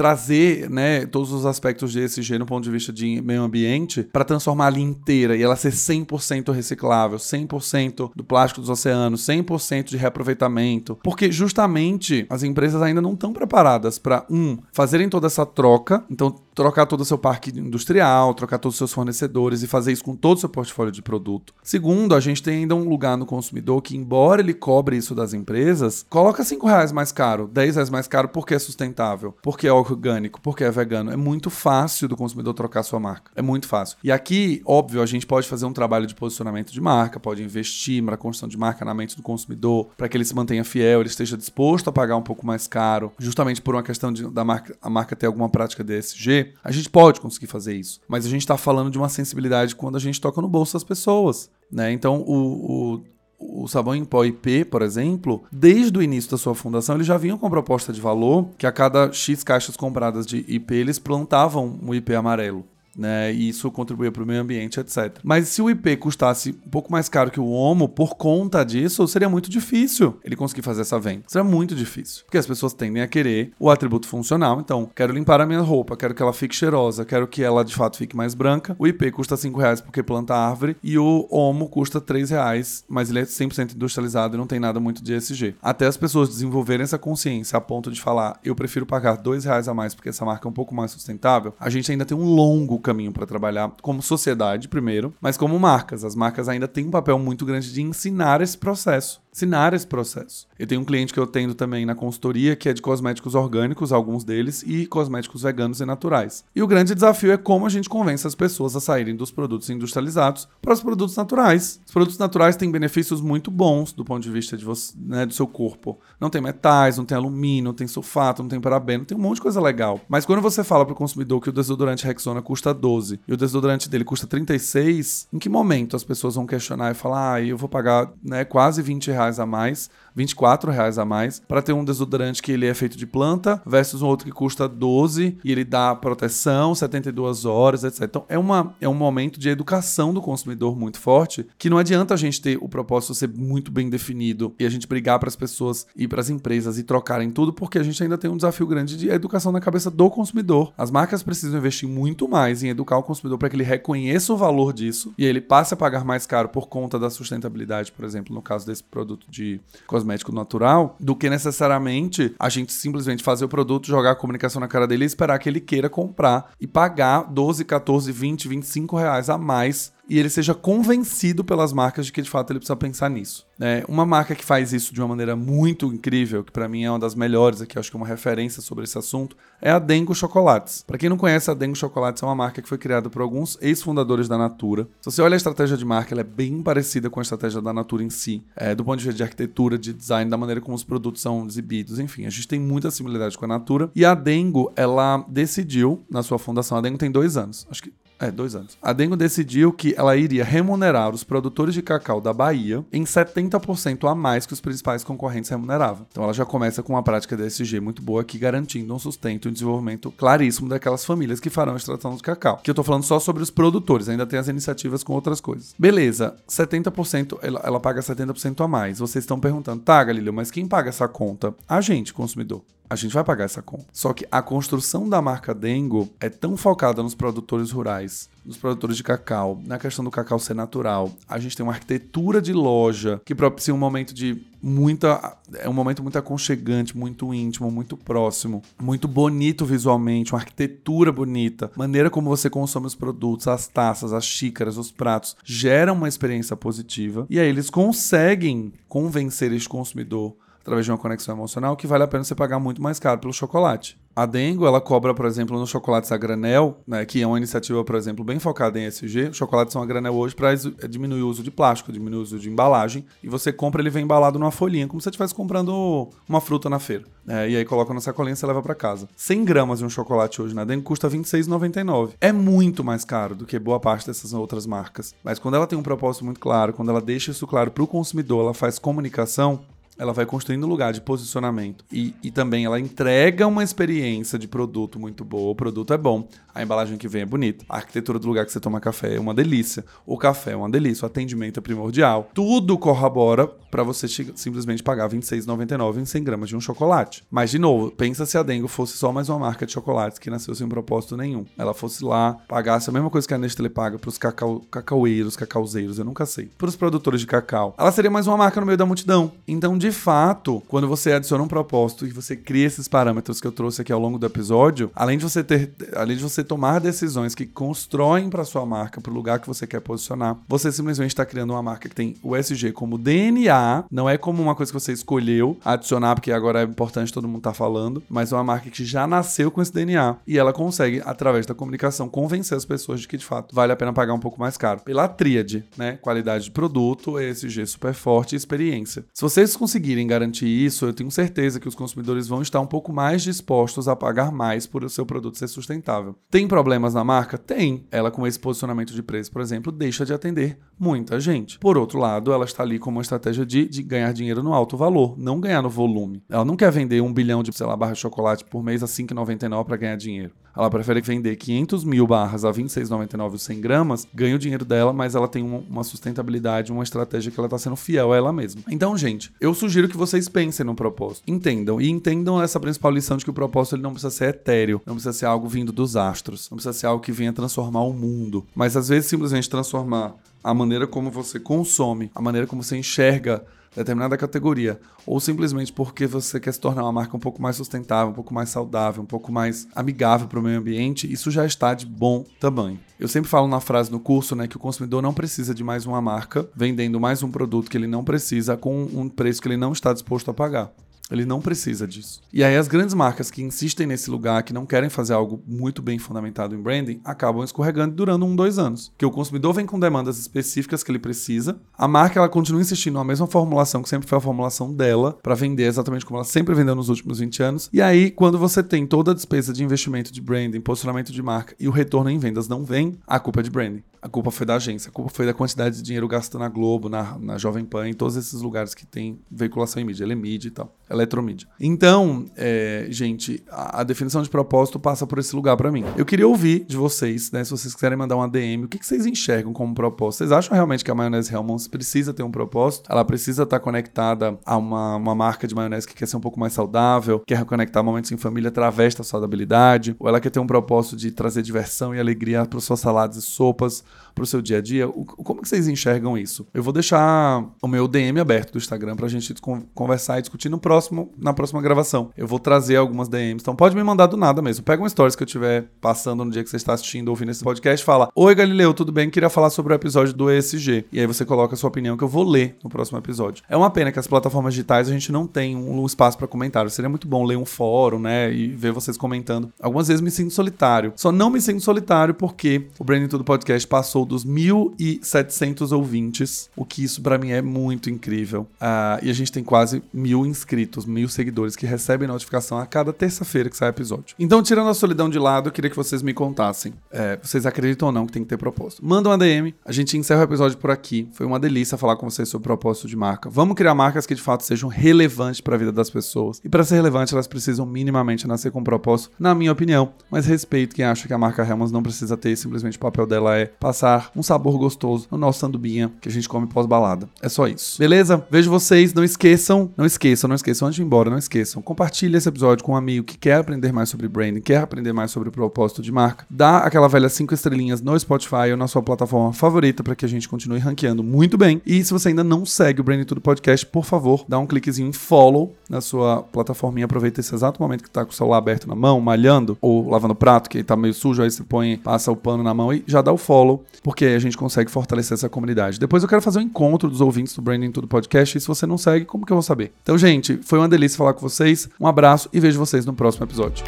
trazer 0.00 0.70
né, 0.70 1.04
todos 1.04 1.30
os 1.30 1.44
aspectos 1.44 1.92
de 1.92 2.02
ESG 2.02 2.38
no 2.38 2.46
ponto 2.46 2.64
de 2.64 2.70
vista 2.70 2.90
de 2.90 3.20
meio 3.20 3.42
ambiente 3.42 4.02
para 4.02 4.24
transformar 4.24 4.68
a 4.68 4.70
linha 4.70 4.88
inteira 4.88 5.36
e 5.36 5.42
ela 5.42 5.54
ser 5.54 5.74
100% 5.74 6.52
reciclável, 6.52 7.18
100% 7.18 8.10
do 8.16 8.24
plástico 8.24 8.62
dos 8.62 8.70
oceanos, 8.70 9.20
100% 9.26 9.90
de 9.90 9.98
reaproveitamento. 9.98 10.98
Porque 11.04 11.30
justamente 11.30 12.24
as 12.30 12.42
empresas 12.42 12.80
ainda 12.80 13.02
não 13.02 13.12
estão 13.12 13.30
preparadas 13.30 13.98
para, 13.98 14.24
um, 14.30 14.56
fazerem 14.72 15.06
toda 15.06 15.26
essa 15.26 15.44
troca, 15.44 16.02
então 16.10 16.34
trocar 16.54 16.86
todo 16.86 17.00
o 17.00 17.04
seu 17.04 17.18
parque 17.18 17.50
industrial, 17.58 18.34
trocar 18.34 18.58
todos 18.58 18.74
os 18.74 18.78
seus 18.78 18.92
fornecedores 18.92 19.62
e 19.62 19.66
fazer 19.66 19.92
isso 19.92 20.04
com 20.04 20.16
todo 20.16 20.36
o 20.36 20.40
seu 20.40 20.48
portfólio 20.48 20.92
de 20.92 21.02
produto. 21.02 21.54
Segundo, 21.62 22.14
a 22.14 22.20
gente 22.20 22.42
tem 22.42 22.58
ainda 22.58 22.74
um 22.74 22.88
lugar 22.88 23.16
no 23.16 23.26
consumidor 23.26 23.80
que, 23.82 23.96
embora 23.96 24.40
ele 24.40 24.54
cobre 24.54 24.96
isso 24.96 25.14
das 25.14 25.32
empresas, 25.32 26.04
coloca 26.08 26.42
5 26.42 26.66
reais 26.66 26.92
mais 26.92 27.12
caro, 27.12 27.48
10 27.48 27.76
reais 27.76 27.90
mais 27.90 28.06
caro 28.06 28.28
porque 28.28 28.54
é 28.54 28.58
sustentável, 28.58 29.34
porque 29.42 29.66
é 29.66 29.72
orgânico, 29.92 30.40
porque 30.40 30.64
é 30.64 30.70
vegano. 30.70 31.10
É 31.10 31.16
muito 31.16 31.50
fácil 31.50 32.08
do 32.08 32.16
consumidor 32.16 32.54
trocar 32.54 32.82
sua 32.82 33.00
marca. 33.00 33.30
É 33.34 33.42
muito 33.42 33.66
fácil. 33.66 33.98
E 34.02 34.10
aqui, 34.10 34.62
óbvio, 34.64 35.02
a 35.02 35.06
gente 35.06 35.26
pode 35.26 35.48
fazer 35.48 35.66
um 35.66 35.72
trabalho 35.72 36.06
de 36.06 36.14
posicionamento 36.14 36.72
de 36.72 36.80
marca, 36.80 37.20
pode 37.20 37.42
investir 37.42 38.02
na 38.02 38.16
construção 38.16 38.48
de 38.48 38.58
marca 38.58 38.84
na 38.84 38.94
mente 38.94 39.16
do 39.16 39.22
consumidor, 39.22 39.88
para 39.96 40.08
que 40.08 40.16
ele 40.16 40.24
se 40.24 40.34
mantenha 40.34 40.64
fiel, 40.64 41.00
ele 41.00 41.08
esteja 41.08 41.36
disposto 41.36 41.88
a 41.88 41.92
pagar 41.92 42.16
um 42.16 42.22
pouco 42.22 42.46
mais 42.46 42.66
caro, 42.66 43.12
justamente 43.18 43.60
por 43.60 43.74
uma 43.74 43.82
questão 43.82 44.12
de, 44.12 44.28
da 44.30 44.44
marca, 44.44 44.76
a 44.80 44.90
marca 44.90 45.16
ter 45.16 45.26
alguma 45.26 45.48
prática 45.48 45.84
DSG. 45.84 46.54
A 46.62 46.70
gente 46.70 46.88
pode 46.88 47.20
conseguir 47.20 47.46
fazer 47.46 47.74
isso. 47.74 48.00
Mas 48.08 48.26
a 48.26 48.28
gente 48.28 48.42
está 48.42 48.56
falando 48.56 48.90
de 48.90 48.98
uma 48.98 49.08
sensibilidade 49.08 49.76
quando 49.76 49.96
a 49.96 50.00
gente 50.00 50.20
toca 50.20 50.40
no 50.40 50.48
bolso 50.48 50.74
das 50.74 50.84
pessoas. 50.84 51.50
Né? 51.70 51.92
Então, 51.92 52.22
o, 52.26 52.94
o 52.96 53.04
o 53.40 53.66
sabão 53.66 53.94
em 53.94 54.04
pó 54.04 54.24
IP, 54.24 54.66
por 54.66 54.82
exemplo, 54.82 55.42
desde 55.50 55.98
o 55.98 56.02
início 56.02 56.30
da 56.30 56.36
sua 56.38 56.54
fundação, 56.54 56.94
eles 56.94 57.06
já 57.06 57.16
vinham 57.16 57.38
com 57.38 57.48
proposta 57.48 57.92
de 57.92 58.00
valor 58.00 58.50
que 58.58 58.66
a 58.66 58.72
cada 58.72 59.10
X 59.10 59.42
caixas 59.42 59.76
compradas 59.76 60.26
de 60.26 60.44
IP, 60.46 60.74
eles 60.74 60.98
plantavam 60.98 61.78
um 61.82 61.94
IP 61.94 62.14
amarelo 62.14 62.66
né? 62.96 63.32
E 63.32 63.48
isso 63.48 63.70
contribuía 63.70 64.10
para 64.12 64.22
o 64.22 64.26
meio 64.26 64.40
ambiente, 64.40 64.80
etc. 64.80 65.18
Mas 65.22 65.48
se 65.48 65.62
o 65.62 65.70
IP 65.70 65.96
custasse 65.96 66.50
um 66.66 66.70
pouco 66.70 66.90
mais 66.90 67.08
caro 67.08 67.30
que 67.30 67.40
o 67.40 67.50
Homo, 67.50 67.88
por 67.88 68.16
conta 68.16 68.64
disso, 68.64 69.06
seria 69.06 69.28
muito 69.28 69.50
difícil 69.50 70.18
ele 70.24 70.36
conseguir 70.36 70.62
fazer 70.62 70.82
essa 70.82 70.98
venda. 70.98 71.24
Seria 71.26 71.44
muito 71.44 71.74
difícil. 71.74 72.24
Porque 72.24 72.38
as 72.38 72.46
pessoas 72.46 72.72
tendem 72.72 73.02
a 73.02 73.08
querer 73.08 73.52
o 73.58 73.70
atributo 73.70 74.08
funcional. 74.08 74.60
Então, 74.60 74.90
quero 74.94 75.12
limpar 75.12 75.40
a 75.40 75.46
minha 75.46 75.60
roupa, 75.60 75.96
quero 75.96 76.14
que 76.14 76.22
ela 76.22 76.32
fique 76.32 76.54
cheirosa, 76.54 77.04
quero 77.04 77.26
que 77.26 77.42
ela 77.42 77.64
de 77.64 77.74
fato 77.74 77.96
fique 77.96 78.16
mais 78.16 78.34
branca. 78.34 78.74
O 78.78 78.86
IP 78.86 79.10
custa 79.12 79.36
5 79.36 79.58
reais 79.58 79.80
porque 79.80 80.02
planta 80.02 80.34
árvore 80.34 80.76
e 80.82 80.98
o 80.98 81.26
Homo 81.30 81.68
custa 81.68 82.00
3 82.00 82.30
reais, 82.30 82.84
mas 82.88 83.10
ele 83.10 83.20
é 83.20 83.24
100% 83.24 83.74
industrializado 83.74 84.36
e 84.36 84.38
não 84.38 84.46
tem 84.46 84.58
nada 84.58 84.80
muito 84.80 85.02
de 85.02 85.14
ESG. 85.14 85.56
Até 85.62 85.86
as 85.86 85.96
pessoas 85.96 86.28
desenvolverem 86.28 86.84
essa 86.84 86.98
consciência 86.98 87.56
a 87.56 87.60
ponto 87.60 87.90
de 87.90 88.00
falar, 88.00 88.38
eu 88.44 88.54
prefiro 88.54 88.86
pagar 88.86 89.16
2 89.16 89.44
reais 89.44 89.68
a 89.68 89.74
mais 89.74 89.94
porque 89.94 90.08
essa 90.08 90.24
marca 90.24 90.48
é 90.48 90.50
um 90.50 90.54
pouco 90.54 90.74
mais 90.74 90.90
sustentável, 90.90 91.54
a 91.58 91.70
gente 91.70 91.90
ainda 91.90 92.04
tem 92.04 92.16
um 92.16 92.24
longo 92.24 92.79
caminho 92.80 93.12
para 93.12 93.26
trabalhar 93.26 93.72
como 93.82 94.02
sociedade, 94.02 94.68
primeiro, 94.68 95.12
mas 95.20 95.36
como 95.36 95.58
marcas. 95.58 96.04
As 96.04 96.14
marcas 96.14 96.48
ainda 96.48 96.68
têm 96.68 96.86
um 96.86 96.90
papel 96.90 97.18
muito 97.18 97.44
grande 97.44 97.72
de 97.72 97.82
ensinar 97.82 98.40
esse 98.40 98.56
processo 98.56 99.20
ensinar 99.32 99.74
esse 99.74 99.86
processo. 99.86 100.46
Eu 100.58 100.66
tenho 100.66 100.80
um 100.80 100.84
cliente 100.84 101.12
que 101.12 101.18
eu 101.18 101.26
tenho 101.26 101.54
também 101.54 101.84
na 101.84 101.94
consultoria 101.94 102.54
que 102.56 102.68
é 102.68 102.72
de 102.72 102.80
cosméticos 102.80 103.34
orgânicos, 103.34 103.92
alguns 103.92 104.24
deles, 104.24 104.62
e 104.66 104.86
cosméticos 104.86 105.42
veganos 105.42 105.80
e 105.80 105.84
naturais. 105.84 106.44
E 106.54 106.62
o 106.62 106.66
grande 106.66 106.94
desafio 106.94 107.32
é 107.32 107.36
como 107.36 107.66
a 107.66 107.68
gente 107.68 107.88
convence 107.88 108.26
as 108.26 108.34
pessoas 108.34 108.76
a 108.76 108.80
saírem 108.80 109.16
dos 109.16 109.30
produtos 109.30 109.68
industrializados 109.68 110.48
para 110.62 110.72
os 110.72 110.80
produtos 110.80 111.16
naturais. 111.16 111.80
Os 111.84 111.92
produtos 111.92 112.18
naturais 112.18 112.56
têm 112.56 112.70
benefícios 112.70 113.20
muito 113.20 113.50
bons 113.50 113.92
do 113.92 114.04
ponto 114.04 114.22
de 114.22 114.30
vista 114.30 114.56
de 114.56 114.64
você, 114.64 114.94
né, 114.96 115.26
do 115.26 115.34
seu 115.34 115.46
corpo. 115.46 115.98
Não 116.20 116.30
tem 116.30 116.40
metais, 116.40 116.96
não 116.96 117.04
tem 117.04 117.16
alumínio, 117.16 117.64
não 117.64 117.74
tem 117.74 117.86
sulfato, 117.86 118.42
não 118.42 118.48
tem 118.48 118.60
parabeno, 118.60 119.04
tem 119.04 119.16
um 119.16 119.20
monte 119.20 119.36
de 119.36 119.42
coisa 119.42 119.60
legal. 119.60 120.00
Mas 120.08 120.24
quando 120.24 120.40
você 120.40 120.62
fala 120.62 120.84
para 120.84 120.92
o 120.92 120.96
consumidor 120.96 121.40
que 121.40 121.48
o 121.48 121.52
desodorante 121.52 122.06
Rexona 122.06 122.40
custa 122.40 122.60
custa 122.60 122.74
12 122.74 123.20
e 123.26 123.32
o 123.32 123.36
desodorante 123.36 123.88
dele 123.88 124.04
custa 124.04 124.26
36, 124.26 125.28
em 125.32 125.38
que 125.38 125.48
momento 125.48 125.96
as 125.96 126.04
pessoas 126.04 126.34
vão 126.34 126.46
questionar 126.46 126.90
e 126.90 126.94
falar, 126.94 127.34
ah, 127.34 127.42
eu 127.42 127.56
vou 127.56 127.68
pagar 127.68 128.12
né, 128.22 128.44
quase 128.44 128.82
20 128.82 129.10
reais 129.10 129.29
a 129.38 129.46
mais 129.46 129.90
24 130.14 130.70
reais 130.70 130.98
a 130.98 131.04
mais 131.04 131.40
para 131.40 131.62
ter 131.62 131.72
um 131.72 131.84
desodorante 131.84 132.42
que 132.42 132.52
ele 132.52 132.66
é 132.66 132.74
feito 132.74 132.96
de 132.96 133.06
planta 133.06 133.62
versus 133.66 134.02
um 134.02 134.06
outro 134.06 134.26
que 134.26 134.32
custa 134.32 134.68
12 134.68 135.38
e 135.44 135.52
ele 135.52 135.64
dá 135.64 135.94
proteção 135.94 136.74
72 136.74 137.44
horas, 137.44 137.84
etc. 137.84 138.02
Então 138.02 138.24
é, 138.28 138.38
uma, 138.38 138.74
é 138.80 138.88
um 138.88 138.94
momento 138.94 139.38
de 139.38 139.48
educação 139.48 140.12
do 140.12 140.20
consumidor 140.20 140.76
muito 140.76 140.98
forte 140.98 141.46
que 141.58 141.70
não 141.70 141.78
adianta 141.78 142.14
a 142.14 142.16
gente 142.16 142.40
ter 142.40 142.58
o 142.60 142.68
propósito 142.68 143.14
ser 143.14 143.28
muito 143.28 143.70
bem 143.70 143.88
definido 143.88 144.54
e 144.58 144.66
a 144.66 144.70
gente 144.70 144.86
brigar 144.86 145.18
para 145.18 145.28
as 145.28 145.36
pessoas 145.36 145.86
e 145.96 146.08
para 146.08 146.20
as 146.20 146.30
empresas 146.30 146.78
e 146.78 146.82
trocarem 146.82 147.30
tudo 147.30 147.52
porque 147.52 147.78
a 147.78 147.82
gente 147.82 148.02
ainda 148.02 148.18
tem 148.18 148.30
um 148.30 148.36
desafio 148.36 148.66
grande 148.66 148.96
de 148.96 149.08
educação 149.08 149.52
na 149.52 149.60
cabeça 149.60 149.90
do 149.90 150.10
consumidor. 150.10 150.72
As 150.76 150.90
marcas 150.90 151.22
precisam 151.22 151.58
investir 151.58 151.88
muito 151.88 152.28
mais 152.28 152.62
em 152.62 152.68
educar 152.68 152.98
o 152.98 153.02
consumidor 153.02 153.38
para 153.38 153.48
que 153.48 153.56
ele 153.56 153.64
reconheça 153.64 154.32
o 154.32 154.36
valor 154.36 154.72
disso 154.72 155.12
e 155.16 155.24
ele 155.24 155.40
passe 155.40 155.74
a 155.74 155.76
pagar 155.76 156.04
mais 156.04 156.26
caro 156.26 156.48
por 156.48 156.68
conta 156.68 156.98
da 156.98 157.10
sustentabilidade, 157.10 157.92
por 157.92 158.04
exemplo, 158.04 158.34
no 158.34 158.42
caso 158.42 158.66
desse 158.66 158.82
produto 158.82 159.09
de 159.28 159.60
cosmético 159.86 160.32
natural, 160.32 160.96
do 161.00 161.16
que 161.16 161.30
necessariamente 161.30 162.34
a 162.38 162.48
gente 162.48 162.72
simplesmente 162.72 163.22
fazer 163.22 163.44
o 163.44 163.48
produto, 163.48 163.86
jogar 163.86 164.12
a 164.12 164.16
comunicação 164.16 164.60
na 164.60 164.68
cara 164.68 164.86
dele 164.86 165.04
e 165.04 165.06
esperar 165.06 165.38
que 165.38 165.48
ele 165.48 165.60
queira 165.60 165.88
comprar 165.88 166.52
e 166.60 166.66
pagar 166.66 167.22
12, 167.22 167.64
14, 167.64 168.10
20, 168.12 168.48
25 168.48 168.96
reais 168.96 169.30
a 169.30 169.38
mais 169.38 169.92
e 170.10 170.18
ele 170.18 170.28
seja 170.28 170.52
convencido 170.52 171.44
pelas 171.44 171.72
marcas 171.72 172.06
de 172.06 172.12
que 172.12 172.20
de 172.20 172.28
fato 172.28 172.50
ele 172.50 172.58
precisa 172.58 172.74
pensar 172.74 173.08
nisso. 173.08 173.46
É, 173.60 173.84
uma 173.86 174.04
marca 174.04 174.34
que 174.34 174.44
faz 174.44 174.72
isso 174.72 174.92
de 174.92 175.00
uma 175.00 175.06
maneira 175.06 175.36
muito 175.36 175.86
incrível, 175.86 176.42
que 176.42 176.50
para 176.50 176.68
mim 176.68 176.82
é 176.82 176.90
uma 176.90 176.98
das 176.98 177.14
melhores 177.14 177.60
aqui, 177.60 177.78
acho 177.78 177.92
que 177.92 177.96
é 177.96 178.00
uma 178.00 178.06
referência 178.06 178.60
sobre 178.60 178.82
esse 178.82 178.98
assunto, 178.98 179.36
é 179.62 179.70
a 179.70 179.78
Dengo 179.78 180.12
Chocolates. 180.12 180.82
Para 180.84 180.98
quem 180.98 181.08
não 181.08 181.16
conhece, 181.16 181.48
a 181.48 181.54
Dengo 181.54 181.76
Chocolates 181.76 182.24
é 182.24 182.26
uma 182.26 182.34
marca 182.34 182.60
que 182.60 182.68
foi 182.68 182.76
criada 182.76 183.08
por 183.08 183.22
alguns 183.22 183.56
ex-fundadores 183.60 184.26
da 184.26 184.36
Natura. 184.36 184.88
Se 185.00 185.12
você 185.12 185.22
olha 185.22 185.34
a 185.34 185.36
estratégia 185.36 185.76
de 185.76 185.84
marca, 185.84 186.12
ela 186.12 186.22
é 186.22 186.24
bem 186.24 186.60
parecida 186.60 187.08
com 187.08 187.20
a 187.20 187.22
estratégia 187.22 187.62
da 187.62 187.72
Natura 187.72 188.02
em 188.02 188.10
si, 188.10 188.42
é, 188.56 188.74
do 188.74 188.84
ponto 188.84 188.98
de 188.98 189.04
vista 189.04 189.16
de 189.16 189.22
arquitetura, 189.22 189.78
de 189.78 189.92
design, 189.92 190.28
da 190.28 190.36
maneira 190.36 190.60
como 190.60 190.74
os 190.74 190.82
produtos 190.82 191.22
são 191.22 191.46
exibidos, 191.46 192.00
enfim, 192.00 192.26
a 192.26 192.30
gente 192.30 192.48
tem 192.48 192.58
muita 192.58 192.90
similaridade 192.90 193.38
com 193.38 193.44
a 193.44 193.48
Natura. 193.48 193.88
E 193.94 194.04
a 194.04 194.16
Dengo, 194.16 194.72
ela 194.74 195.24
decidiu, 195.28 196.02
na 196.10 196.24
sua 196.24 196.38
fundação, 196.38 196.78
a 196.78 196.80
Dengo 196.80 196.98
tem 196.98 197.12
dois 197.12 197.36
anos, 197.36 197.64
acho 197.70 197.84
que 197.84 197.92
é, 198.20 198.30
dois 198.30 198.54
anos. 198.54 198.76
A 198.82 198.92
Dengo 198.92 199.16
decidiu 199.16 199.72
que 199.72 199.94
ela 199.96 200.16
iria 200.16 200.44
remunerar 200.44 201.10
os 201.10 201.24
produtores 201.24 201.74
de 201.74 201.82
cacau 201.82 202.20
da 202.20 202.32
Bahia 202.32 202.84
em 202.92 203.04
70% 203.04 204.08
a 204.10 204.14
mais 204.14 204.44
que 204.44 204.52
os 204.52 204.60
principais 204.60 205.02
concorrentes 205.02 205.50
remuneravam. 205.50 206.06
Então 206.10 206.22
ela 206.22 206.34
já 206.34 206.44
começa 206.44 206.82
com 206.82 206.92
uma 206.92 207.02
prática 207.02 207.36
de 207.36 207.46
ESG 207.46 207.80
muito 207.80 208.02
boa 208.02 208.20
aqui, 208.20 208.38
garantindo 208.38 208.94
um 208.94 208.98
sustento 208.98 209.46
e 209.46 209.50
um 209.50 209.52
desenvolvimento 209.52 210.10
claríssimo 210.12 210.68
daquelas 210.68 211.04
famílias 211.04 211.40
que 211.40 211.48
farão 211.48 211.72
a 211.74 211.76
extração 211.76 212.14
do 212.14 212.22
cacau. 212.22 212.60
Que 212.62 212.70
eu 212.70 212.74
tô 212.74 212.82
falando 212.82 213.04
só 213.04 213.18
sobre 213.18 213.42
os 213.42 213.50
produtores, 213.50 214.08
ainda 214.08 214.26
tem 214.26 214.38
as 214.38 214.48
iniciativas 214.48 215.02
com 215.02 215.14
outras 215.14 215.40
coisas. 215.40 215.74
Beleza, 215.78 216.36
70%, 216.48 217.38
ela, 217.40 217.60
ela 217.64 217.80
paga 217.80 218.00
70% 218.00 218.62
a 218.62 218.68
mais. 218.68 218.98
Vocês 218.98 219.24
estão 219.24 219.40
perguntando, 219.40 219.82
tá, 219.82 220.04
Galileu, 220.04 220.32
mas 220.32 220.50
quem 220.50 220.68
paga 220.68 220.90
essa 220.90 221.08
conta? 221.08 221.54
A 221.66 221.80
gente, 221.80 222.12
consumidor 222.12 222.62
a 222.90 222.96
gente 222.96 223.14
vai 223.14 223.22
pagar 223.22 223.44
essa 223.44 223.62
conta. 223.62 223.86
Só 223.92 224.12
que 224.12 224.26
a 224.32 224.42
construção 224.42 225.08
da 225.08 225.22
marca 225.22 225.54
Dengo 225.54 226.10
é 226.18 226.28
tão 226.28 226.56
focada 226.56 227.04
nos 227.04 227.14
produtores 227.14 227.70
rurais, 227.70 228.28
nos 228.44 228.56
produtores 228.56 228.96
de 228.96 229.04
cacau, 229.04 229.60
na 229.64 229.78
questão 229.78 230.04
do 230.04 230.10
cacau 230.10 230.40
ser 230.40 230.54
natural. 230.54 231.12
A 231.28 231.38
gente 231.38 231.56
tem 231.56 231.64
uma 231.64 231.72
arquitetura 231.72 232.42
de 232.42 232.52
loja 232.52 233.22
que 233.24 233.32
propicia 233.32 233.72
um 233.72 233.78
momento 233.78 234.12
de 234.12 234.44
muita 234.60 235.38
é 235.54 235.68
um 235.68 235.72
momento 235.72 236.02
muito 236.02 236.18
aconchegante, 236.18 236.96
muito 236.96 237.32
íntimo, 237.32 237.70
muito 237.70 237.96
próximo, 237.96 238.60
muito 238.78 239.06
bonito 239.06 239.64
visualmente, 239.64 240.32
uma 240.32 240.40
arquitetura 240.40 241.12
bonita, 241.12 241.70
maneira 241.76 242.10
como 242.10 242.28
você 242.28 242.50
consome 242.50 242.86
os 242.86 242.94
produtos, 242.94 243.46
as 243.46 243.68
taças, 243.68 244.12
as 244.12 244.24
xícaras, 244.24 244.76
os 244.76 244.90
pratos, 244.90 245.36
gera 245.44 245.92
uma 245.92 246.08
experiência 246.08 246.56
positiva 246.56 247.26
e 247.30 247.38
aí 247.38 247.48
eles 247.48 247.70
conseguem 247.70 248.72
convencer 248.88 249.52
este 249.52 249.68
consumidor 249.68 250.34
através 250.60 250.84
de 250.84 250.92
uma 250.92 250.98
conexão 250.98 251.34
emocional, 251.34 251.76
que 251.76 251.86
vale 251.86 252.04
a 252.04 252.08
pena 252.08 252.24
você 252.24 252.34
pagar 252.34 252.58
muito 252.58 252.82
mais 252.82 252.98
caro 252.98 253.20
pelo 253.20 253.32
chocolate. 253.32 253.98
A 254.14 254.26
Dengo, 254.26 254.66
ela 254.66 254.80
cobra, 254.80 255.14
por 255.14 255.24
exemplo, 255.24 255.58
nos 255.58 255.70
chocolates 255.70 256.10
a 256.10 256.16
granel, 256.16 256.78
né, 256.86 257.04
que 257.04 257.22
é 257.22 257.26
uma 257.26 257.38
iniciativa, 257.38 257.82
por 257.84 257.94
exemplo, 257.94 258.24
bem 258.24 258.38
focada 258.38 258.78
em 258.78 258.84
SG. 258.84 259.28
Os 259.30 259.36
chocolates 259.36 259.72
são 259.72 259.80
a 259.80 259.86
granel 259.86 260.14
hoje 260.14 260.34
para 260.34 260.52
diminuir 260.88 261.22
o 261.22 261.28
uso 261.28 261.42
de 261.42 261.50
plástico, 261.50 261.92
diminuir 261.92 262.18
o 262.18 262.22
uso 262.22 262.38
de 262.38 262.50
embalagem. 262.50 263.06
E 263.22 263.28
você 263.28 263.52
compra, 263.52 263.80
ele 263.80 263.88
vem 263.88 264.02
embalado 264.04 264.38
numa 264.38 264.50
folhinha, 264.50 264.86
como 264.88 265.00
se 265.00 265.04
você 265.04 265.10
estivesse 265.10 265.34
comprando 265.34 266.08
uma 266.28 266.40
fruta 266.40 266.68
na 266.68 266.78
feira. 266.78 267.04
É, 267.26 267.48
e 267.48 267.56
aí 267.56 267.64
coloca 267.64 267.94
na 267.94 268.00
sacolinha 268.00 268.32
e 268.32 268.36
você 268.36 268.46
leva 268.46 268.60
para 268.60 268.74
casa. 268.74 269.08
100 269.16 269.44
gramas 269.44 269.78
de 269.78 269.84
um 269.84 269.90
chocolate 269.90 270.42
hoje 270.42 270.54
na 270.54 270.64
Dengo 270.64 270.82
custa 270.82 271.08
R$ 271.08 271.16
26,99. 271.16 272.10
É 272.20 272.32
muito 272.32 272.82
mais 272.82 273.04
caro 273.04 273.36
do 273.36 273.46
que 273.46 273.58
boa 273.58 273.78
parte 273.78 274.06
dessas 274.06 274.32
outras 274.32 274.66
marcas. 274.66 275.14
Mas 275.22 275.38
quando 275.38 275.54
ela 275.54 275.66
tem 275.66 275.78
um 275.78 275.82
propósito 275.82 276.24
muito 276.24 276.40
claro, 276.40 276.72
quando 276.72 276.90
ela 276.90 277.00
deixa 277.00 277.30
isso 277.30 277.46
claro 277.46 277.70
para 277.70 277.84
o 277.84 277.86
consumidor, 277.86 278.42
ela 278.42 278.54
faz 278.54 278.78
comunicação, 278.78 279.60
ela 280.00 280.14
vai 280.14 280.24
construindo 280.24 280.66
lugar 280.66 280.94
de 280.94 281.00
posicionamento. 281.02 281.84
E, 281.92 282.14
e 282.22 282.30
também 282.30 282.64
ela 282.64 282.80
entrega 282.80 283.46
uma 283.46 283.62
experiência 283.62 284.38
de 284.38 284.48
produto 284.48 284.98
muito 284.98 285.26
boa. 285.26 285.50
O 285.50 285.54
produto 285.54 285.92
é 285.92 285.98
bom, 285.98 286.26
a 286.54 286.62
embalagem 286.62 286.96
que 286.96 287.06
vem 287.06 287.22
é 287.22 287.26
bonita, 287.26 287.64
a 287.68 287.76
arquitetura 287.76 288.18
do 288.18 288.26
lugar 288.26 288.46
que 288.46 288.52
você 288.52 288.58
toma 288.58 288.80
café 288.80 289.16
é 289.16 289.20
uma 289.20 289.34
delícia, 289.34 289.84
o 290.06 290.16
café 290.16 290.52
é 290.52 290.56
uma 290.56 290.70
delícia, 290.70 291.04
o 291.04 291.06
atendimento 291.06 291.58
é 291.58 291.60
primordial. 291.60 292.30
Tudo 292.32 292.78
corrobora 292.78 293.46
para 293.46 293.82
você 293.82 294.08
simplesmente 294.34 294.82
pagar 294.82 295.08
R$26,99 295.08 295.98
em 295.98 296.04
100 296.04 296.24
gramas 296.24 296.48
de 296.48 296.56
um 296.56 296.60
chocolate. 296.60 297.22
Mas, 297.30 297.50
de 297.50 297.58
novo, 297.58 297.90
pensa 297.90 298.26
se 298.26 298.36
a 298.36 298.42
Dengo 298.42 298.66
fosse 298.66 298.96
só 298.96 299.12
mais 299.12 299.28
uma 299.28 299.38
marca 299.38 299.64
de 299.64 299.72
chocolates 299.72 300.18
que 300.18 300.30
nasceu 300.30 300.54
sem 300.54 300.68
propósito 300.68 301.16
nenhum. 301.16 301.46
Ela 301.56 301.72
fosse 301.72 302.04
lá, 302.04 302.36
pagasse 302.48 302.90
a 302.90 302.92
mesma 302.92 303.10
coisa 303.10 303.28
que 303.28 303.34
a 303.34 303.38
Nestlé 303.38 303.68
paga 303.68 303.96
para 303.96 304.08
os 304.08 304.18
cacau, 304.18 304.60
cacaueiros, 304.70 305.36
cacauzeiros, 305.36 305.98
eu 306.00 306.04
nunca 306.04 306.26
sei, 306.26 306.50
para 306.58 306.68
os 306.68 306.74
produtores 306.74 307.20
de 307.20 307.28
cacau. 307.28 307.74
Ela 307.78 307.92
seria 307.92 308.10
mais 308.10 308.26
uma 308.26 308.36
marca 308.36 308.58
no 308.58 308.66
meio 308.66 308.78
da 308.78 308.86
multidão. 308.86 309.30
Então, 309.46 309.78
de 309.78 309.90
de 309.90 309.96
fato, 309.96 310.62
quando 310.68 310.86
você 310.86 311.12
adiciona 311.12 311.42
um 311.42 311.48
propósito 311.48 312.06
e 312.06 312.10
você 312.10 312.36
cria 312.36 312.64
esses 312.64 312.86
parâmetros 312.86 313.40
que 313.40 313.46
eu 313.46 313.50
trouxe 313.50 313.82
aqui 313.82 313.92
ao 313.92 313.98
longo 313.98 314.18
do 314.18 314.24
episódio, 314.24 314.88
além 314.94 315.18
de 315.18 315.24
você 315.24 315.42
ter, 315.42 315.72
além 315.96 316.16
de 316.16 316.22
você 316.22 316.44
tomar 316.50 316.80
decisões 316.80 317.32
que 317.32 317.46
constroem 317.46 318.28
para 318.28 318.44
sua 318.44 318.66
marca, 318.66 319.00
para 319.00 319.12
o 319.12 319.14
lugar 319.14 319.38
que 319.38 319.46
você 319.46 319.68
quer 319.68 319.80
posicionar, 319.80 320.36
você 320.48 320.72
simplesmente 320.72 321.12
está 321.12 321.24
criando 321.24 321.52
uma 321.52 321.62
marca 321.62 321.88
que 321.88 321.94
tem 321.94 322.16
o 322.24 322.34
SG 322.34 322.72
como 322.72 322.98
DNA, 322.98 323.84
não 323.88 324.10
é 324.10 324.18
como 324.18 324.42
uma 324.42 324.56
coisa 324.56 324.72
que 324.72 324.80
você 324.80 324.92
escolheu 324.92 325.56
adicionar 325.64 326.16
porque 326.16 326.32
agora 326.32 326.62
é 326.62 326.64
importante 326.64 327.12
todo 327.12 327.28
mundo 327.28 327.42
tá 327.42 327.54
falando, 327.54 328.02
mas 328.10 328.32
é 328.32 328.34
uma 328.34 328.42
marca 328.42 328.68
que 328.68 328.84
já 328.84 329.06
nasceu 329.06 329.48
com 329.48 329.62
esse 329.62 329.72
DNA 329.72 330.16
e 330.26 330.36
ela 330.36 330.52
consegue 330.52 331.00
através 331.06 331.46
da 331.46 331.54
comunicação 331.54 332.08
convencer 332.08 332.58
as 332.58 332.64
pessoas 332.64 333.00
de 333.00 333.06
que 333.06 333.16
de 333.16 333.24
fato 333.24 333.54
vale 333.54 333.70
a 333.70 333.76
pena 333.76 333.92
pagar 333.92 334.14
um 334.14 334.18
pouco 334.18 334.40
mais 334.40 334.56
caro 334.56 334.80
pela 334.80 335.06
tríade, 335.06 335.64
né? 335.76 335.98
Qualidade 336.02 336.46
de 336.46 336.50
produto, 336.50 337.20
ESG 337.20 337.64
super 337.64 337.94
forte 337.94 338.32
e 338.32 338.36
experiência. 338.36 339.04
Se 339.14 339.22
vocês 339.22 339.56
conseguirem 339.56 340.04
garantir 340.04 340.48
isso, 340.48 340.84
eu 340.84 340.92
tenho 340.92 341.12
certeza 341.12 341.60
que 341.60 341.68
os 341.68 341.76
consumidores 341.76 342.26
vão 342.26 342.42
estar 342.42 342.58
um 342.60 342.66
pouco 342.66 342.92
mais 342.92 343.22
dispostos 343.22 343.86
a 343.86 343.94
pagar 343.94 344.32
mais 344.32 344.66
por 344.66 344.82
o 344.82 344.90
seu 344.90 345.06
produto 345.06 345.38
ser 345.38 345.46
sustentável. 345.46 346.16
Tem 346.30 346.46
problemas 346.46 346.94
na 346.94 347.02
marca? 347.02 347.36
Tem. 347.36 347.84
Ela, 347.90 348.08
com 348.08 348.24
esse 348.24 348.38
posicionamento 348.38 348.94
de 348.94 349.02
preço, 349.02 349.32
por 349.32 349.42
exemplo, 349.42 349.72
deixa 349.72 350.06
de 350.06 350.14
atender 350.14 350.56
muita 350.78 351.18
gente. 351.18 351.58
Por 351.58 351.76
outro 351.76 351.98
lado, 351.98 352.32
ela 352.32 352.44
está 352.44 352.62
ali 352.62 352.78
com 352.78 352.88
uma 352.88 353.02
estratégia 353.02 353.44
de, 353.44 353.66
de 353.66 353.82
ganhar 353.82 354.12
dinheiro 354.12 354.40
no 354.40 354.54
alto 354.54 354.76
valor, 354.76 355.18
não 355.18 355.40
ganhar 355.40 355.60
no 355.60 355.68
volume. 355.68 356.22
Ela 356.28 356.44
não 356.44 356.56
quer 356.56 356.70
vender 356.70 357.00
um 357.00 357.12
bilhão 357.12 357.42
de, 357.42 357.52
sei 357.52 357.66
lá, 357.66 357.76
barras 357.76 357.96
de 357.96 358.02
chocolate 358.02 358.44
por 358.44 358.62
mês 358.62 358.80
a 358.80 358.86
5,99 358.86 359.64
para 359.64 359.76
ganhar 359.76 359.96
dinheiro. 359.96 360.32
Ela 360.56 360.70
prefere 360.70 361.00
vender 361.00 361.36
500 361.36 361.84
mil 361.84 362.06
barras 362.06 362.44
a 362.44 362.52
26,99 362.52 363.34
os 363.34 363.42
100 363.42 363.60
gramas, 363.60 364.06
ganha 364.12 364.36
o 364.36 364.38
dinheiro 364.38 364.64
dela, 364.64 364.92
mas 364.92 365.14
ela 365.14 365.28
tem 365.28 365.42
uma 365.42 365.84
sustentabilidade, 365.84 366.72
uma 366.72 366.82
estratégia 366.82 367.30
que 367.30 367.38
ela 367.38 367.46
está 367.46 367.58
sendo 367.58 367.76
fiel 367.76 368.12
a 368.12 368.16
ela 368.16 368.32
mesma. 368.32 368.62
Então, 368.68 368.96
gente, 368.96 369.32
eu 369.40 369.54
sugiro 369.54 369.88
que 369.88 369.96
vocês 369.96 370.28
pensem 370.28 370.64
no 370.64 370.74
propósito. 370.74 371.22
Entendam. 371.26 371.80
E 371.80 371.88
entendam 371.88 372.42
essa 372.42 372.60
principal 372.60 372.90
lição 372.90 373.16
de 373.16 373.24
que 373.24 373.30
o 373.30 373.34
propósito 373.34 373.76
ele 373.76 373.82
não 373.82 373.92
precisa 373.92 374.10
ser 374.10 374.30
etéreo, 374.30 374.80
não 374.84 374.94
precisa 374.94 375.12
ser 375.12 375.26
algo 375.26 375.48
vindo 375.48 375.72
dos 375.72 375.96
astros, 375.96 376.48
não 376.50 376.56
precisa 376.56 376.72
ser 376.72 376.86
algo 376.86 377.02
que 377.02 377.12
venha 377.12 377.32
transformar 377.32 377.82
o 377.82 377.92
mundo. 377.92 378.46
Mas 378.54 378.76
às 378.76 378.88
vezes 378.88 379.08
simplesmente 379.08 379.48
transformar 379.48 380.14
a 380.42 380.54
maneira 380.54 380.86
como 380.86 381.10
você 381.10 381.38
consome, 381.38 382.10
a 382.14 382.20
maneira 382.20 382.46
como 382.46 382.62
você 382.62 382.76
enxerga 382.76 383.44
determinada 383.74 384.16
categoria, 384.16 384.80
ou 385.06 385.20
simplesmente 385.20 385.72
porque 385.72 386.06
você 386.06 386.40
quer 386.40 386.52
se 386.52 386.60
tornar 386.60 386.82
uma 386.82 386.92
marca 386.92 387.16
um 387.16 387.20
pouco 387.20 387.40
mais 387.40 387.56
sustentável, 387.56 388.10
um 388.10 388.14
pouco 388.14 388.34
mais 388.34 388.48
saudável, 388.48 389.02
um 389.02 389.06
pouco 389.06 389.30
mais 389.30 389.68
amigável 389.74 390.26
para 390.26 390.40
o 390.40 390.42
meio 390.42 390.58
ambiente, 390.58 391.10
isso 391.10 391.30
já 391.30 391.46
está 391.46 391.72
de 391.72 391.86
bom 391.86 392.24
tamanho. 392.40 392.80
Eu 392.98 393.06
sempre 393.06 393.30
falo 393.30 393.46
na 393.46 393.60
frase 393.60 393.90
no 393.90 394.00
curso, 394.00 394.34
né, 394.34 394.48
que 394.48 394.56
o 394.56 394.60
consumidor 394.60 395.02
não 395.02 395.14
precisa 395.14 395.54
de 395.54 395.62
mais 395.62 395.86
uma 395.86 396.02
marca 396.02 396.48
vendendo 396.54 396.98
mais 396.98 397.22
um 397.22 397.30
produto 397.30 397.70
que 397.70 397.76
ele 397.76 397.86
não 397.86 398.02
precisa 398.02 398.56
com 398.56 398.82
um 398.92 399.08
preço 399.08 399.40
que 399.40 399.48
ele 399.48 399.56
não 399.56 399.72
está 399.72 399.92
disposto 399.92 400.30
a 400.30 400.34
pagar. 400.34 400.72
Ele 401.10 401.24
não 401.24 401.40
precisa 401.40 401.86
disso. 401.86 402.20
E 402.32 402.44
aí 402.44 402.56
as 402.56 402.68
grandes 402.68 402.94
marcas 402.94 403.30
que 403.30 403.42
insistem 403.42 403.86
nesse 403.86 404.10
lugar, 404.10 404.42
que 404.42 404.52
não 404.52 404.66
querem 404.66 404.88
fazer 404.88 405.12
algo 405.12 405.42
muito 405.46 405.82
bem 405.82 405.98
fundamentado 405.98 406.54
em 406.54 406.62
branding, 406.62 407.00
acabam 407.04 407.44
escorregando 407.44 407.94
durando 407.94 408.24
um, 408.24 408.36
dois 408.36 408.58
anos. 408.58 408.92
Que 408.96 409.06
o 409.06 409.10
consumidor 409.10 409.54
vem 409.54 409.66
com 409.66 409.78
demandas 409.78 410.18
específicas 410.18 410.82
que 410.82 410.90
ele 410.90 410.98
precisa, 410.98 411.60
a 411.76 411.88
marca 411.88 412.18
ela 412.18 412.28
continua 412.28 412.60
insistindo 412.60 412.94
na 412.94 413.04
mesma 413.04 413.26
formulação 413.26 413.82
que 413.82 413.88
sempre 413.88 414.08
foi 414.08 414.18
a 414.18 414.20
formulação 414.20 414.72
dela, 414.74 415.18
para 415.22 415.34
vender 415.34 415.64
exatamente 415.64 416.04
como 416.04 416.18
ela 416.18 416.24
sempre 416.24 416.54
vendeu 416.54 416.74
nos 416.74 416.88
últimos 416.88 417.18
20 417.18 417.42
anos. 417.42 417.70
E 417.72 417.80
aí, 417.82 418.10
quando 418.10 418.38
você 418.38 418.62
tem 418.62 418.86
toda 418.86 419.10
a 419.10 419.14
despesa 419.14 419.52
de 419.52 419.64
investimento 419.64 420.12
de 420.12 420.20
branding, 420.20 420.60
posicionamento 420.60 421.12
de 421.12 421.22
marca 421.22 421.54
e 421.58 421.68
o 421.68 421.72
retorno 421.72 422.10
em 422.10 422.18
vendas 422.18 422.48
não 422.48 422.64
vem, 422.64 422.98
a 423.06 423.18
culpa 423.18 423.40
é 423.40 423.42
de 423.42 423.50
branding. 423.50 423.82
A 424.02 424.08
culpa 424.08 424.30
foi 424.30 424.46
da 424.46 424.56
agência, 424.56 424.88
a 424.88 424.92
culpa 424.92 425.10
foi 425.12 425.26
da 425.26 425.34
quantidade 425.34 425.76
de 425.76 425.82
dinheiro 425.82 426.08
gasto 426.08 426.38
na 426.38 426.48
Globo, 426.48 426.88
na, 426.88 427.18
na 427.18 427.36
Jovem 427.36 427.64
Pan, 427.64 427.88
em 427.88 427.92
todos 427.92 428.16
esses 428.16 428.40
lugares 428.40 428.74
que 428.74 428.86
tem 428.86 429.20
veiculação 429.30 429.82
em 429.82 429.84
mídia, 429.84 430.04
ela 430.04 430.12
é 430.12 430.16
mídia 430.16 430.48
e 430.48 430.50
tal, 430.50 430.74
eletromídia. 430.88 431.46
Então, 431.60 432.26
é, 432.36 432.86
gente, 432.88 433.42
a, 433.50 433.80
a, 433.80 433.84
definição 433.84 434.22
de 434.22 434.30
propósito 434.30 434.78
passa 434.78 435.06
por 435.06 435.18
esse 435.18 435.36
lugar 435.36 435.56
para 435.56 435.70
mim. 435.70 435.84
Eu 435.96 436.06
queria 436.06 436.26
ouvir 436.26 436.64
de 436.64 436.76
vocês, 436.76 437.30
né, 437.30 437.44
se 437.44 437.50
vocês 437.50 437.74
quiserem 437.74 437.98
mandar 437.98 438.16
uma 438.16 438.28
DM, 438.28 438.64
o 438.64 438.68
que, 438.68 438.78
que 438.78 438.86
vocês 438.86 439.04
enxergam 439.04 439.52
como 439.52 439.74
propósito? 439.74 440.18
Vocês 440.18 440.32
acham 440.32 440.54
realmente 440.54 440.82
que 440.82 440.90
a 440.90 440.94
maionese 440.94 441.32
Hellmann's 441.32 441.68
precisa 441.68 442.14
ter 442.14 442.22
um 442.22 442.30
propósito? 442.30 442.90
Ela 442.90 443.04
precisa 443.04 443.42
estar 443.42 443.60
conectada 443.60 444.38
a 444.46 444.56
uma, 444.56 444.96
uma 444.96 445.14
marca 445.14 445.46
de 445.46 445.54
maionese 445.54 445.86
que 445.86 445.94
quer 445.94 446.06
ser 446.06 446.16
um 446.16 446.20
pouco 446.20 446.40
mais 446.40 446.54
saudável, 446.54 447.20
quer 447.26 447.36
reconectar 447.36 447.84
momentos 447.84 448.10
em 448.12 448.16
família 448.16 448.48
através 448.48 448.94
da 448.94 449.04
saudabilidade, 449.04 449.94
ou 449.98 450.08
ela 450.08 450.20
quer 450.20 450.30
ter 450.30 450.40
um 450.40 450.46
propósito 450.46 450.96
de 450.96 451.10
trazer 451.10 451.42
diversão 451.42 451.94
e 451.94 452.00
alegria 452.00 452.46
para 452.46 452.60
suas 452.60 452.80
saladas 452.80 453.16
e 453.16 453.22
sopas, 453.22 453.84
para 454.14 454.24
o 454.24 454.26
seu 454.26 454.42
dia 454.42 454.58
a 454.58 454.60
dia? 454.60 454.88
O, 454.88 455.04
como 455.04 455.42
que 455.42 455.48
vocês 455.48 455.66
enxergam 455.68 456.16
isso? 456.16 456.46
Eu 456.52 456.62
vou 456.62 456.72
deixar 456.72 457.44
o 457.62 457.68
meu 457.68 457.88
DM 457.88 458.20
aberto 458.20 458.52
do 458.52 458.58
Instagram 458.58 458.96
para 458.96 459.06
a 459.06 459.08
gente 459.08 459.34
conversar 459.74 460.18
e 460.18 460.22
discutir 460.22 460.48
no 460.48 460.58
próximo, 460.58 461.12
na 461.16 461.32
próxima 461.32 461.60
gravação. 461.62 462.10
Eu 462.16 462.26
vou 462.26 462.38
trazer 462.38 462.76
algumas 462.76 463.08
DMs, 463.08 463.42
então 463.42 463.56
pode 463.56 463.74
me 463.74 463.82
mandar 463.82 464.06
do 464.06 464.16
nada 464.16 464.42
mesmo. 464.42 464.64
Pega 464.64 464.82
uma 464.82 464.88
stories 464.88 465.16
que 465.16 465.22
eu 465.22 465.26
estiver 465.26 465.70
passando 465.80 466.24
no 466.24 466.30
dia 466.30 466.42
que 466.42 466.50
você 466.50 466.56
está 466.56 466.74
assistindo 466.74 467.08
ou 467.08 467.12
ouvindo 467.12 467.30
esse 467.30 467.42
podcast 467.42 467.84
fala: 467.84 468.08
Oi, 468.14 468.34
Galileu, 468.34 468.74
tudo 468.74 468.92
bem? 468.92 469.08
Queria 469.10 469.30
falar 469.30 469.50
sobre 469.50 469.72
o 469.72 469.76
episódio 469.76 470.12
do 470.12 470.30
ESG. 470.30 470.86
E 470.92 471.00
aí 471.00 471.06
você 471.06 471.24
coloca 471.24 471.54
a 471.54 471.56
sua 471.56 471.68
opinião 471.68 471.96
que 471.96 472.04
eu 472.04 472.08
vou 472.08 472.28
ler 472.28 472.56
no 472.62 472.70
próximo 472.70 472.98
episódio. 472.98 473.42
É 473.48 473.56
uma 473.56 473.70
pena 473.70 473.90
que 473.90 473.98
as 473.98 474.06
plataformas 474.06 474.54
digitais 474.54 474.88
a 474.88 474.92
gente 474.92 475.10
não 475.10 475.26
tem 475.26 475.56
um, 475.56 475.86
espaço 475.86 476.18
para 476.18 476.26
comentário. 476.26 476.70
Seria 476.70 476.88
muito 476.88 477.08
bom 477.08 477.24
ler 477.24 477.36
um 477.36 477.44
fórum, 477.44 477.98
né? 477.98 478.32
E 478.32 478.48
ver 478.48 478.72
vocês 478.72 478.96
comentando. 478.96 479.52
Algumas 479.60 479.88
vezes 479.88 480.00
me 480.00 480.10
sinto 480.10 480.32
solitário. 480.32 480.92
Só 480.96 481.10
não 481.10 481.30
me 481.30 481.40
sinto 481.40 481.60
solitário 481.60 482.14
porque 482.14 482.66
o 482.78 482.84
Branding 482.84 483.08
Tudo 483.08 483.24
Podcast 483.24 483.66
passou 483.80 484.04
dos 484.04 484.26
1.700 484.26 485.72
ouvintes, 485.72 486.50
o 486.54 486.66
que 486.66 486.84
isso 486.84 487.00
para 487.00 487.16
mim 487.16 487.30
é 487.30 487.40
muito 487.40 487.88
incrível. 487.88 488.42
Uh, 488.60 489.02
e 489.02 489.08
a 489.08 489.12
gente 489.14 489.32
tem 489.32 489.42
quase 489.42 489.82
mil 489.90 490.26
inscritos, 490.26 490.84
mil 490.84 491.08
seguidores 491.08 491.56
que 491.56 491.64
recebem 491.64 492.06
notificação 492.06 492.58
a 492.58 492.66
cada 492.66 492.92
terça-feira 492.92 493.48
que 493.48 493.56
sai 493.56 493.70
episódio. 493.70 494.14
Então, 494.18 494.42
tirando 494.42 494.68
a 494.68 494.74
solidão 494.74 495.08
de 495.08 495.18
lado, 495.18 495.48
eu 495.48 495.52
queria 495.52 495.70
que 495.70 495.76
vocês 495.76 496.02
me 496.02 496.12
contassem. 496.12 496.74
É, 496.90 497.18
vocês 497.22 497.46
acreditam 497.46 497.88
ou 497.88 497.92
não 497.92 498.04
que 498.04 498.12
tem 498.12 498.22
que 498.22 498.28
ter 498.28 498.36
propósito? 498.36 498.84
Manda 498.84 499.08
uma 499.08 499.16
DM, 499.16 499.54
a 499.64 499.72
gente 499.72 499.96
encerra 499.96 500.20
o 500.20 500.24
episódio 500.24 500.58
por 500.58 500.70
aqui. 500.70 501.08
Foi 501.14 501.24
uma 501.24 501.40
delícia 501.40 501.78
falar 501.78 501.96
com 501.96 502.10
vocês 502.10 502.28
sobre 502.28 502.44
propósito 502.44 502.86
de 502.86 502.96
marca. 502.96 503.30
Vamos 503.30 503.54
criar 503.54 503.74
marcas 503.74 504.04
que 504.04 504.14
de 504.14 504.20
fato 504.20 504.44
sejam 504.44 504.68
relevantes 504.68 505.40
para 505.40 505.54
a 505.54 505.58
vida 505.58 505.72
das 505.72 505.88
pessoas. 505.88 506.38
E 506.44 506.50
para 506.50 506.64
ser 506.64 506.74
relevante, 506.74 507.14
elas 507.14 507.26
precisam 507.26 507.64
minimamente 507.64 508.28
nascer 508.28 508.52
com 508.52 508.62
propósito, 508.62 509.12
na 509.18 509.34
minha 509.34 509.52
opinião. 509.52 509.94
Mas 510.10 510.26
respeito 510.26 510.76
quem 510.76 510.84
acha 510.84 511.08
que 511.08 511.14
a 511.14 511.18
marca 511.18 511.42
Helmans 511.42 511.72
não 511.72 511.82
precisa 511.82 512.14
ter, 512.14 512.36
simplesmente 512.36 512.76
o 512.76 512.80
papel 512.80 513.06
dela 513.06 513.38
é 513.38 513.46
passar 513.70 514.10
um 514.16 514.22
sabor 514.22 514.58
gostoso 514.58 515.06
no 515.10 515.16
nosso 515.16 515.38
sandubinha 515.38 515.92
que 516.00 516.08
a 516.08 516.12
gente 516.12 516.28
come 516.28 516.46
pós-balada. 516.46 517.08
É 517.22 517.28
só 517.28 517.46
isso. 517.46 517.78
Beleza? 517.78 518.24
Vejo 518.28 518.50
vocês. 518.50 518.92
Não 518.92 519.04
esqueçam, 519.04 519.70
não 519.76 519.86
esqueçam, 519.86 520.26
não 520.26 520.34
esqueçam. 520.34 520.66
Antes 520.66 520.76
de 520.76 520.82
ir 520.82 520.84
embora, 520.84 521.08
não 521.08 521.18
esqueçam. 521.18 521.62
Compartilhe 521.62 522.16
esse 522.16 522.28
episódio 522.28 522.64
com 522.64 522.72
um 522.72 522.76
amigo 522.76 523.06
que 523.06 523.16
quer 523.16 523.36
aprender 523.36 523.72
mais 523.72 523.88
sobre 523.88 524.08
branding, 524.08 524.40
quer 524.40 524.58
aprender 524.58 524.92
mais 524.92 525.12
sobre 525.12 525.28
o 525.28 525.32
propósito 525.32 525.82
de 525.82 525.92
marca. 525.92 526.26
Dá 526.28 526.58
aquela 526.58 526.88
velha 526.88 527.08
cinco 527.08 527.32
estrelinhas 527.32 527.80
no 527.80 527.98
Spotify 527.98 528.50
ou 528.50 528.56
na 528.56 528.66
sua 528.66 528.82
plataforma 528.82 529.32
favorita 529.32 529.84
para 529.84 529.94
que 529.94 530.04
a 530.04 530.08
gente 530.08 530.28
continue 530.28 530.58
ranqueando 530.58 531.04
muito 531.04 531.38
bem. 531.38 531.62
E 531.64 531.84
se 531.84 531.92
você 531.92 532.08
ainda 532.08 532.24
não 532.24 532.44
segue 532.44 532.80
o 532.80 532.84
Branding 532.84 533.04
Tudo 533.04 533.20
Podcast, 533.20 533.64
por 533.66 533.84
favor, 533.84 534.24
dá 534.28 534.38
um 534.38 534.46
cliquezinho 534.46 534.88
em 534.88 534.92
follow 534.92 535.54
na 535.68 535.80
sua 535.80 536.22
plataforma 536.24 536.80
e 536.80 536.82
aproveita 536.82 537.20
esse 537.20 537.32
exato 537.32 537.62
momento 537.62 537.84
que 537.84 537.90
tá 537.90 538.04
com 538.04 538.10
o 538.10 538.14
celular 538.14 538.38
aberto 538.38 538.68
na 538.68 538.74
mão, 538.74 539.00
malhando 539.00 539.56
ou 539.60 539.88
lavando 539.88 540.14
prato, 540.14 540.50
que 540.50 540.64
tá 540.64 540.74
meio 540.74 540.92
sujo, 540.92 541.22
aí 541.22 541.30
você 541.30 541.44
põe, 541.44 541.76
passa 541.76 542.10
o 542.10 542.16
pano 542.16 542.42
na 542.42 542.52
mão 542.52 542.72
e 542.72 542.82
já 542.86 543.00
dá 543.00 543.12
o 543.12 543.16
follow, 543.16 543.59
porque 543.82 544.04
aí 544.04 544.14
a 544.14 544.18
gente 544.18 544.36
consegue 544.36 544.70
fortalecer 544.70 545.14
essa 545.14 545.28
comunidade. 545.28 545.78
Depois 545.78 546.02
eu 546.02 546.08
quero 546.08 546.22
fazer 546.22 546.38
um 546.38 546.42
encontro 546.42 546.88
dos 546.88 547.00
ouvintes 547.00 547.34
do 547.34 547.42
Branding 547.42 547.70
Tudo 547.70 547.86
Podcast 547.86 548.36
e 548.36 548.40
se 548.40 548.46
você 548.46 548.66
não 548.66 548.78
segue, 548.78 549.04
como 549.04 549.24
que 549.26 549.32
eu 549.32 549.36
vou 549.36 549.42
saber? 549.42 549.72
Então, 549.82 549.96
gente, 549.96 550.38
foi 550.42 550.58
uma 550.58 550.68
delícia 550.68 550.98
falar 550.98 551.14
com 551.14 551.20
vocês. 551.20 551.68
Um 551.78 551.86
abraço 551.86 552.28
e 552.32 552.40
vejo 552.40 552.58
vocês 552.58 552.84
no 552.86 552.94
próximo 552.94 553.24
episódio. 553.24 553.64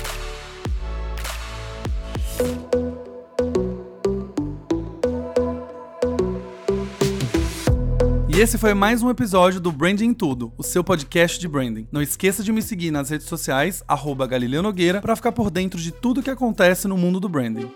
E 8.35 8.40
esse 8.40 8.57
foi 8.57 8.72
mais 8.72 9.02
um 9.02 9.11
episódio 9.11 9.61
do 9.61 9.70
Branding 9.70 10.14
Tudo, 10.14 10.55
o 10.57 10.62
seu 10.62 10.83
podcast 10.83 11.38
de 11.38 11.46
branding. 11.46 11.87
Não 11.92 12.00
esqueça 12.00 12.42
de 12.42 12.50
me 12.50 12.62
seguir 12.62 12.90
nas 12.90 13.11
redes 13.11 13.26
sociais, 13.26 13.85
arroba 13.87 14.26
Galileu 14.26 14.62
Nogueira, 14.62 15.02
para 15.02 15.14
ficar 15.14 15.33
por 15.33 15.50
dentro 15.50 15.78
de 15.78 15.92
tudo 15.92 16.22
que 16.22 16.31
acontece 16.31 16.88
no 16.88 16.96
mundo 16.96 17.20
do 17.20 17.28
branding. 17.28 17.70